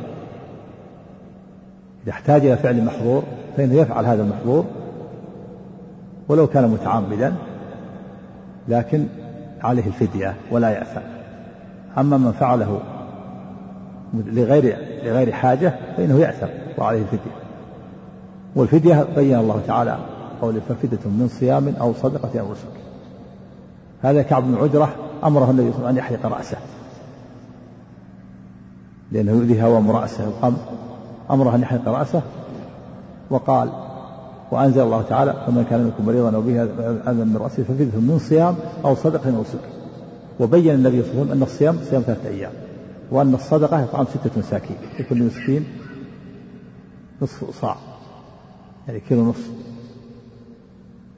[2.04, 3.24] إذا احتاج إلى فعل محظور
[3.58, 4.66] فإنه يفعل هذا المحظور
[6.30, 7.34] ولو كان متعمدا
[8.68, 9.06] لكن
[9.62, 11.02] عليه الفدية ولا يأثم.
[11.98, 12.80] أما من فعله
[14.14, 17.32] لغير لغير حاجة فإنه يأثم وعليه الفدية.
[18.56, 19.98] والفدية بين الله تعالى
[20.42, 22.84] قول ففدة من صيام أو صدقة أو نسك.
[24.02, 26.58] هذا كعب بن عجرة أمره النبي صلى الله عليه وسلم أن يحلق رأسه.
[29.12, 30.24] لأنه يؤذي هوام رأسه.
[30.24, 30.58] القمر
[31.32, 32.22] أمره أن يحلق رأسه
[33.30, 33.70] وقال
[34.52, 36.64] وأنزل الله تعالى فمن كان منكم مريضا أو به
[37.12, 38.56] أذى من رأسه ففدية من صيام
[38.86, 39.74] أو صدقة أو سكر.
[40.40, 42.52] وبين النبي صلى الله عليه وسلم أن الصيام صيام ثلاثة أيام
[43.12, 45.66] وأن الصدقة يطعم ستة مساكين لكل مسكين
[47.22, 47.78] نصف صاع
[48.88, 49.50] يعني كيلو نصف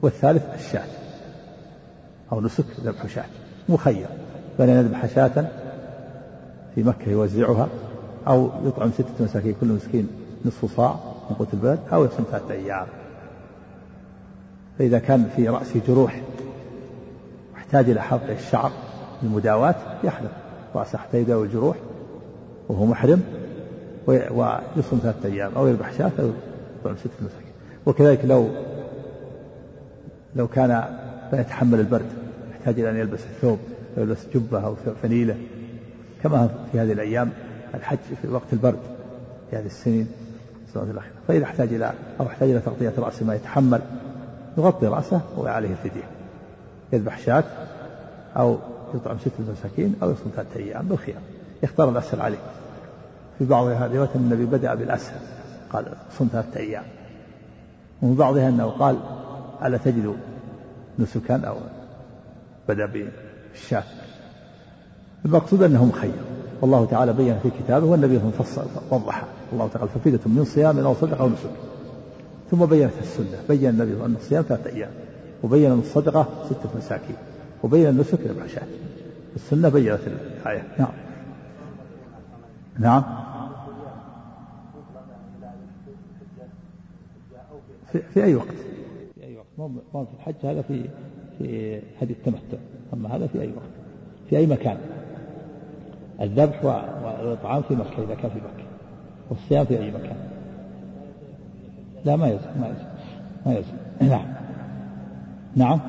[0.02, 0.86] والثالث الشاة
[2.32, 3.24] أو نسك ذبح شاة.
[3.68, 4.06] مخير
[4.58, 5.48] بين أن يذبح شاة
[6.74, 7.68] في مكة يوزعها
[8.28, 10.08] أو يطعم ستة مساكين كل مسكين
[10.44, 10.96] نصف صاع
[11.30, 12.86] من قوت البلد أو يصوم ثلاثة أيام.
[14.78, 16.22] فإذا كان في رأسه جروح
[17.54, 18.72] واحتاج إلى حلق الشعر
[19.22, 20.30] للمداواة يحلق
[20.74, 21.76] رأسه حتى يداوي الجروح
[22.68, 23.22] وهو محرم
[24.06, 26.30] ويصوم ثلاثة أيام أو يذبح شاة أو
[26.80, 27.52] يطعم ستة مساكين.
[27.86, 28.48] وكذلك لو
[30.36, 30.68] لو كان
[31.32, 32.25] لا يتحمل البرد
[32.66, 33.58] يحتاج إلى أن يلبس الثوب
[33.96, 35.36] يلبس جبة أو فنيلة.
[36.22, 37.30] كما في هذه الأيام
[37.74, 38.78] الحج في وقت البرد
[39.50, 40.08] في هذه السنين
[40.68, 43.80] السنوات الأخيرة فإذا احتاج إلى أو احتاج إلى تغطية رأسه ما يتحمل
[44.58, 46.04] يغطي رأسه وعليه الفدية.
[46.92, 47.44] يذبح شاة
[48.36, 48.58] أو
[48.94, 51.20] يطعم ستة مساكين أو يصوم ثلاثة أيام بالخيار.
[51.62, 52.38] يختار الأسهل عليه.
[53.38, 55.20] في بعض الروايات النبي بدأ بالأسهل
[55.72, 55.84] قال
[56.18, 56.84] صم ثلاثة أيام.
[58.02, 58.96] وفي بعضها أنه قال
[59.64, 60.16] ألا تجد
[60.98, 61.56] نسكا أو
[62.68, 63.84] بدأ بالشاة
[65.24, 66.14] المقصود أنه مخير
[66.60, 71.20] والله تعالى بين في كتابه والنبي فصل وضح الله تعالى ففيدة من صيام أو صدقة
[71.20, 71.50] أو نسك.
[72.50, 73.38] ثم بينت السنة.
[73.48, 74.90] بين النبي أن الصيام ثلاثة أيام.
[75.42, 77.16] وبين أن الصدقة ستة مساكين.
[77.62, 78.66] وبين النسك ربع شاة.
[79.36, 80.66] السنة بينت الآية.
[80.78, 80.92] نعم.
[82.78, 83.04] نعم.
[87.92, 88.46] في, في أي وقت؟
[89.14, 89.46] في أي وقت؟
[89.94, 90.88] ما في الحج هذا في
[91.38, 92.58] في هدي التمتع.
[92.94, 93.70] أما هذا في أي وقت
[94.30, 94.76] في أي مكان.
[96.20, 98.66] الذبح والإطعام في مكة إذا كان في مكة.
[99.30, 100.16] والصيام في أي مكان.
[102.04, 102.86] لا ما يزن ما يزن
[103.46, 103.76] ما يزن
[104.10, 104.26] نعم.
[105.56, 105.80] نعم.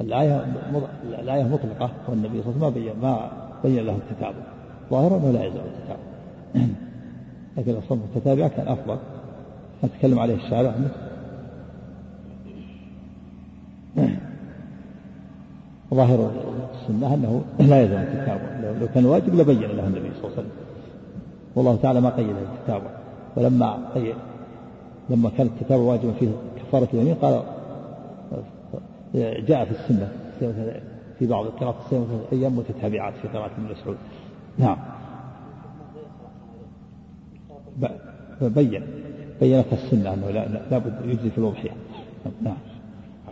[0.00, 0.46] الآية
[1.04, 3.30] الآية مطلقة والنبي صلى الله عليه وسلم ما
[3.64, 4.42] بين له التتابع
[4.90, 6.00] ظاهرا أنه لا يلزم التتابع
[7.56, 8.68] لكن لو صرف التتابع كان
[9.84, 10.74] افضل نتكلم عليه الشارع.
[15.94, 16.30] ظاهر
[16.74, 20.50] السنة أنه لا يلزم التتابع لو كان واجب لبين له النبي صلى الله عليه وسلم.
[21.54, 22.90] والله تعالى ما قيد التتابع
[23.36, 24.14] ولما قيد
[25.10, 27.42] لما كان التتابع واجبا فيه كفارة اليمين قال
[29.46, 30.08] جاء في السنة
[31.18, 33.96] في بعض القراءات السنة أيام متتابعات في قراءة ابن مسعود.
[34.58, 34.76] نعم.
[38.40, 38.82] بين.
[39.40, 40.30] بينت السنة أنه
[40.70, 41.70] لا بد يجزي في الأضحية
[42.42, 42.56] نعم.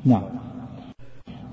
[0.05, 0.23] نعم.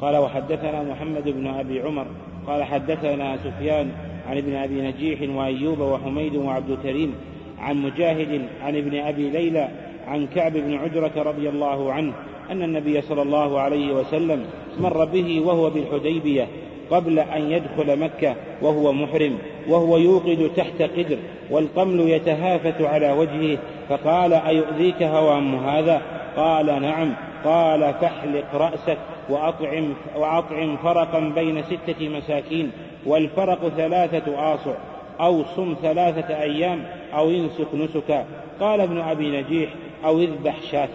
[0.01, 2.05] قال وحدثنا محمد بن أبي عمر.
[2.47, 3.91] قال حدثنا سفيان
[4.27, 7.13] عن ابن أبي نجيح وأيوب وحميد وعبد كريم
[7.59, 9.69] عن مجاهد عن ابن أبي ليلى
[10.07, 12.13] عن كعب بن عجرة رضي الله عنه
[12.51, 14.45] أن النبي صلى الله عليه وسلم
[14.79, 16.47] مر به وهو بالحديبية
[16.91, 19.37] قبل أن يدخل مكة وهو محرم
[19.69, 21.17] وهو يوقد تحت قدر
[21.51, 23.57] والقمل يتهافت على وجهه
[23.89, 26.01] فقال أيؤذيك هوام هذا؟
[26.37, 27.13] قال نعم.
[27.45, 28.97] قال فاحلق رأسك
[29.29, 32.71] وأطعم, وأطعم فرقا بين ستة مساكين
[33.05, 34.73] والفرق ثلاثة آصع
[35.21, 36.83] أو صم ثلاثة أيام
[37.13, 38.25] أو انسك نسكا.
[38.59, 39.69] قال ابن أبي نجيح
[40.05, 40.89] أو اذبح شاة.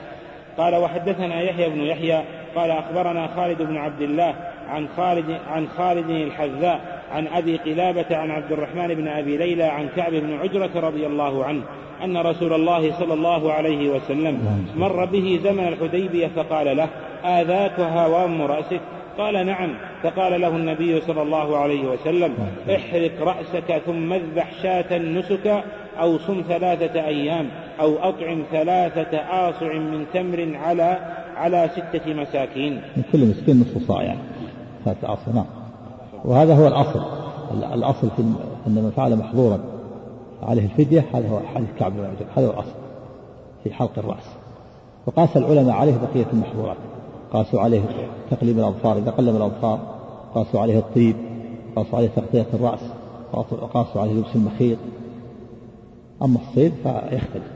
[0.58, 2.22] قال وحدثنا يحيى بن يحيى.
[2.56, 4.34] قال أخبرنا خالد بن عبد الله
[4.68, 9.88] عن خالد عن خالد الحذاء عن أبي قلابة عن عبد الرحمن بن أبي ليلى عن
[9.96, 11.62] كعب بن عجرة رضي الله عنه
[12.04, 16.88] أن رسول الله صلى الله عليه وسلم مر به زمن الحديبية فقال له
[17.24, 18.80] آذاك هوام رأسك؟
[19.18, 19.74] قال نعم.
[20.02, 22.34] فقال له النبي صلى الله عليه وسلم
[22.74, 25.62] احرق رأسك ثم اذبح شاة نسكا
[26.00, 27.48] أو صم ثلاثة أيام
[27.80, 30.98] أو أطعم ثلاثة آصع من تمر على
[31.36, 32.80] على ستة مساكين.
[33.12, 34.18] كل مسكين نصف صاع يعني.
[34.86, 35.46] آصع نعم
[36.24, 37.02] وهذا هو الأصل.
[37.74, 38.22] الأصل في
[38.66, 39.60] أن من فعل محظورا
[40.42, 42.74] عليه الفدية هذا هو حديث كعب بن عجل هذا هو الأصل
[43.64, 44.24] في حلق الرأس.
[45.06, 46.76] وقاس العلماء عليه بقية المحظورات.
[47.32, 47.82] قاسوا عليه
[48.30, 49.80] تقليم الأظفار إذا قلم الأظفار
[50.34, 51.16] قاسوا عليه الطيب
[51.76, 52.80] قاسوا عليه تغطية الرأس
[53.32, 54.78] وقاسوا عليه لبس المخيط.
[56.22, 57.52] أما الصيد فيختلف.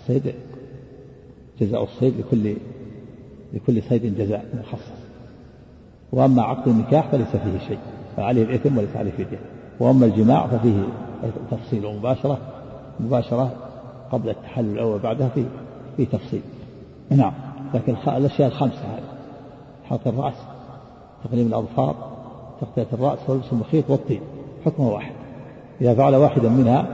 [0.00, 0.34] الصيد
[1.60, 2.56] جزاء الصيد لكل
[3.52, 4.97] لكل صيد جزاء مخصص.
[6.12, 7.78] وأما عقد النكاح فليس فيه شيء
[8.16, 9.38] فعليه الإثم وليس عليه فدية.
[9.80, 10.82] وأما الجماع ففيه
[11.50, 12.38] تفصيل ومباشرة
[13.00, 13.52] مباشرة
[14.12, 15.44] قبل التحلل الأول بعدها في
[15.96, 16.42] في تفصيل.
[17.10, 17.32] نعم
[17.74, 19.02] لكن الأشياء الخمسة هذه
[19.84, 20.34] حلق الرأس
[21.24, 21.94] تقليم الأظفار
[22.60, 24.20] تغطية الرأس ولبس المخيط والطين
[24.64, 25.12] حكمه واحد.
[25.80, 26.86] إذا فعل واحدا منها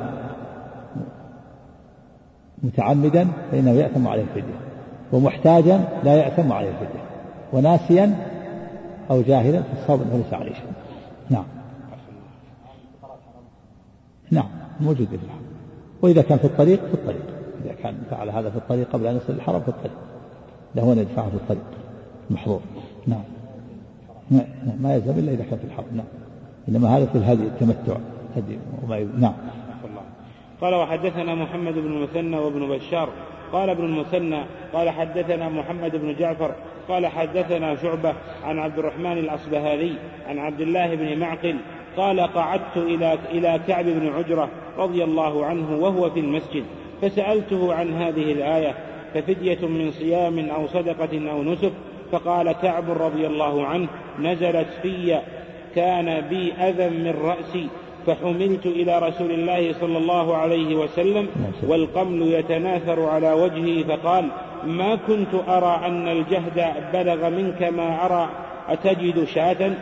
[2.62, 4.54] متعمدا فإنه يأثم عليه الفدية
[5.12, 7.04] ومحتاجا لا يأثم عليه الفدية
[7.52, 8.33] وناسيا
[9.10, 10.72] أو جاهلا في الصوم فليس عليه شيء.
[11.30, 11.44] نعم.
[14.30, 14.48] نعم
[14.80, 15.44] موجود في الحرم.
[16.02, 17.26] وإذا كان في الطريق في الطريق.
[17.64, 19.96] إذا كان فعل هذا في الطريق قبل أن يصل الحرم في الطريق.
[20.74, 21.64] له أن يدفعه في الطريق.
[22.30, 22.60] محظور.
[23.06, 23.24] نعم.
[24.80, 25.86] ما يلزم إلا إذا كان في الحرم.
[25.94, 26.06] نعم.
[26.68, 27.96] إنما هذا في الهدي التمتع.
[28.36, 29.34] هدي وما نعم.
[30.60, 33.08] قال وحدثنا محمد بن المثنى وابن بشار.
[33.52, 36.54] قال ابن المثنى قال حدثنا محمد بن جعفر
[36.88, 38.14] قال حدثنا شعبة
[38.44, 39.92] عن عبد الرحمن الأصبهاني
[40.28, 41.56] عن عبد الله بن معقل
[41.96, 46.64] قال قعدت إلى إلى كعب بن عجرة رضي الله عنه وهو في المسجد
[47.02, 48.74] فسألته عن هذه الآية
[49.14, 51.72] ففدية من صيام أو صدقة أو نسك
[52.12, 53.88] فقال كعب رضي الله عنه
[54.20, 55.20] نزلت في
[55.74, 57.68] كان بي أذى من رأسي
[58.06, 61.28] فحملت إلى رسول الله صلى الله عليه وسلم
[61.66, 64.28] والقمل يتناثر على وجهه فقال
[64.66, 68.28] ما كنت أرى أن الجهد بلغ منك ما أرى
[68.68, 69.72] أتجد شاة؟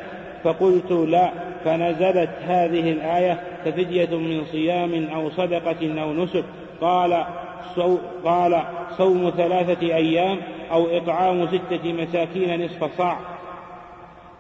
[0.45, 1.31] فقلت لا
[1.65, 6.45] فنزلت هذه الآية ففدية من صيام أو صدقة أو نسك.
[6.81, 7.25] قال
[7.77, 8.63] صو قال
[8.99, 10.39] صوم ثلاثة أيام
[10.73, 13.19] أو إطعام ستة مساكين نصف صاع.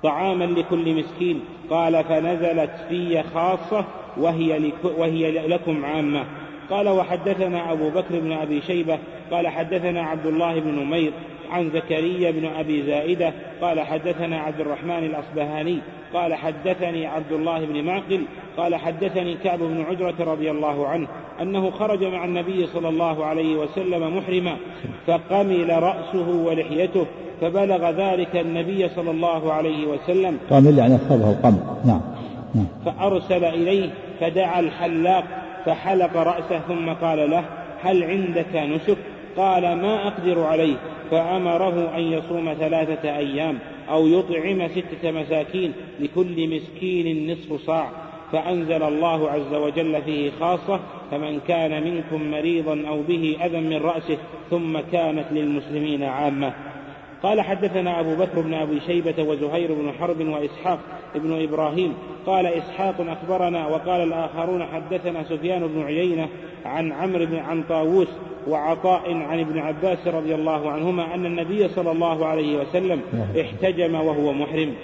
[0.02, 1.40] طعاما لكل مسكين.
[1.70, 3.84] قال فنزلت في خاصة
[4.16, 6.24] وهي, وهي لكم عامة.
[6.70, 8.98] قال وحدثنا أبو بكر بن أبي شيبة
[9.30, 11.12] قال حدثنا عبد الله بن نمير
[11.50, 15.78] عن زكريا بن أبي زائدة قال حدثنا عبد الرحمن الأصبهاني
[16.14, 18.24] قال حدثني عبد الله بن معقل
[18.56, 21.08] قال حدثني كعب بن عجرة رضي الله عنه
[21.42, 24.56] أنه خرج مع النبي صلى الله عليه وسلم محرما
[25.06, 27.06] فقمل رأسه ولحيته
[27.40, 30.38] فبلغ ذلك النبي صلى الله عليه وسلم.
[30.50, 32.00] قمل يعني أصابه القمل نعم.
[32.54, 32.66] نعم.
[32.84, 33.90] فأرسل إليه
[34.20, 35.24] فدعا الحلاق
[35.66, 37.44] فحلق رأسه ثم قال له
[37.82, 38.96] هل عندك نسك؟
[39.36, 40.76] قال ما أقدر عليه.
[41.10, 43.58] فأمره أن يصوم ثلاثة أيام
[43.90, 47.90] أو يطعم ستة مساكين لكل مسكين نصف صاع.
[48.32, 54.18] فأنزل الله عز وجل فيه خاصة فمن كان منكم مريضا أو به أذى من رأسه
[54.50, 56.52] ثم كانت للمسلمين عامة.
[57.22, 60.78] قال حدثنا أبو بكر بن أبي شيبة وزهير بن حرب وإسحاق
[61.14, 61.94] بن إبراهيم
[62.26, 66.28] قال إسحاق أخبرنا وقال الآخرون حدثنا سفيان بن عيينة
[66.64, 68.08] عن عمرو بن عن طاووس
[68.48, 73.02] وعطاء عن ابن عباس رضي الله عنهما أن النبي صلى الله عليه وسلم
[73.40, 74.74] احتجم وهو محرم.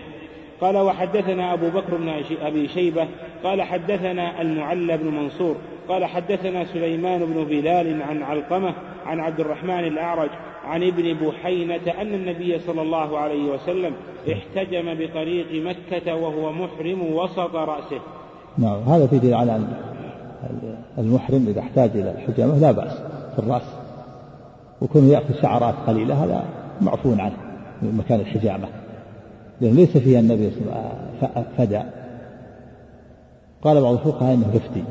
[0.61, 3.09] قال وحدثنا أبو بكر بن أبي شيبة
[3.45, 5.57] قال حدثنا المعلى بن منصور
[5.89, 8.74] قال حدثنا سليمان بن بلال عن علقمة
[9.07, 10.30] عن عبد الرحمن الأعرج
[10.68, 13.92] عن ابن بحينة أن النبي صلى الله عليه وسلم
[14.32, 18.00] احتجم بطريق مكة وهو محرم وسط رأسه.
[18.58, 19.60] نعم هذا في دليل على
[20.98, 22.92] المحرم إذا احتاج إلى الحجامة لا بأس
[23.32, 23.62] في الرأس.
[24.82, 26.44] وكونه يأخذ شعرات قليلة هذا
[26.80, 27.36] معفو عنه
[27.82, 28.68] من مكان الحجامة.
[29.60, 31.82] لأنه ليس فيها النبي صلى الله عليه وسلم فدى
[33.62, 34.84] قال بعض الفقهاء إنه يفتي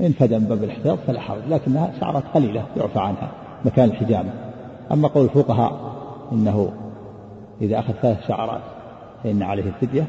[0.00, 3.30] إن فدى من باب الاحتياط فلا حرج لكنها شعرات قليلة يعفى عنها
[3.64, 4.30] مكان الحجامة.
[4.92, 5.92] أما قول الفقهاء
[6.32, 6.72] إنه
[7.60, 8.60] إذا أخذ ثلاث شعرات
[9.24, 10.06] فإن عليه الفدية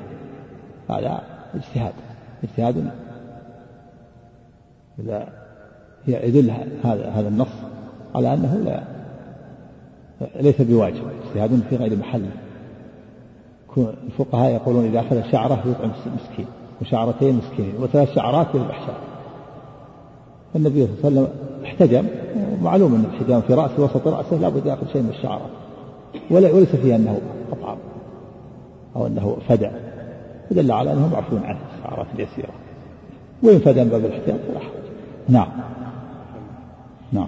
[0.89, 1.21] هذا
[1.55, 1.93] اجتهاد
[2.43, 2.91] اجتهاد
[4.99, 5.27] إذا
[6.07, 6.51] يدل
[6.83, 7.47] هذا هذا النص
[8.15, 8.83] على أنه لا
[10.41, 12.29] ليس بواجب اجتهاد في غير محله
[13.77, 16.45] الفقهاء يقولون إذا أخذ شعرة يطعم مسكين
[16.81, 19.08] وشعرتين مسكين وثلاث شعرات يذبح شعر
[20.55, 21.27] النبي صلى الله عليه وسلم
[21.65, 22.05] احتجم.
[22.61, 25.49] معلوم أن الحجام في رأسه وسط رأسه لابد يأخذ شيء من الشعرات
[26.31, 27.21] وليس فيه أنه
[27.51, 27.77] أطعم
[28.95, 29.69] أو أنه فدى
[30.49, 32.53] فدل على أنه معفو عنه الشعرات اليسيرة.
[33.43, 34.69] وإن فدى من باب الاحتياط فلا حرج.
[35.29, 35.47] نعم.
[37.11, 37.27] نعم.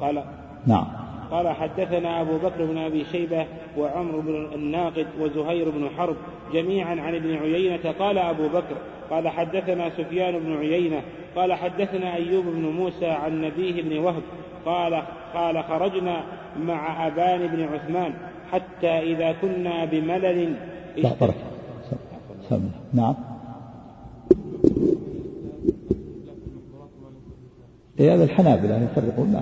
[0.00, 0.22] قال
[0.66, 0.86] نعم.
[1.30, 3.46] قال حدثنا أبو بكر بن أبي شيبة
[3.78, 6.16] وعمر بن الناقد وزهير بن حرب
[6.52, 8.76] جميعا عن ابن عيينة قال أبو بكر
[9.10, 11.02] قال حدثنا سفيان بن عيينة
[11.36, 14.22] قال حدثنا أيوب بن موسى عن نبيه بن وهب
[14.66, 15.02] قال
[15.34, 16.22] قال خرجنا
[16.60, 18.12] مع أبان بن عثمان
[18.52, 20.54] حتى إذا كنا بملل
[21.20, 21.34] بركة.
[22.92, 23.14] نعم.
[28.00, 29.40] إيه هذا الحنابلة يفرقون.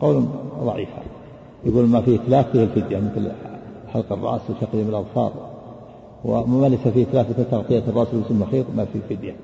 [0.00, 0.24] قول
[0.64, 0.88] ضعيف.
[1.64, 3.32] يقول ما فيه إتلاف فيه الفدية مثل
[3.92, 5.47] حلق الرأس وتقليم الأظفار.
[6.24, 9.36] وما ليس فيه ثلاثة تغطية الرأس ثم خيط ما فيه فدية.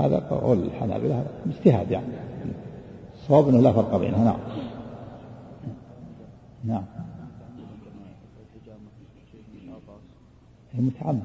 [0.00, 2.06] هذا قول الحنابلة اجتهاد يعني.
[3.14, 4.38] الصواب إنه لا فرق بينها نعم.
[6.64, 6.84] نعم.
[10.72, 11.22] هي متعمد.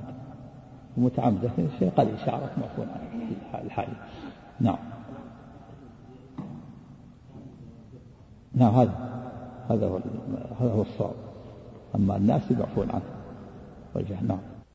[0.98, 1.46] متعمد.
[1.46, 3.96] لكن شيء قليل شعرت معفون عنه الحالي
[4.60, 4.78] نعم.
[8.54, 9.10] نعم هذا.
[9.70, 10.00] هذا هو
[10.60, 11.16] هذا هو الصواب.
[11.96, 13.02] أما الناس يعفون عنه.
[13.96, 14.40] وجه نعم.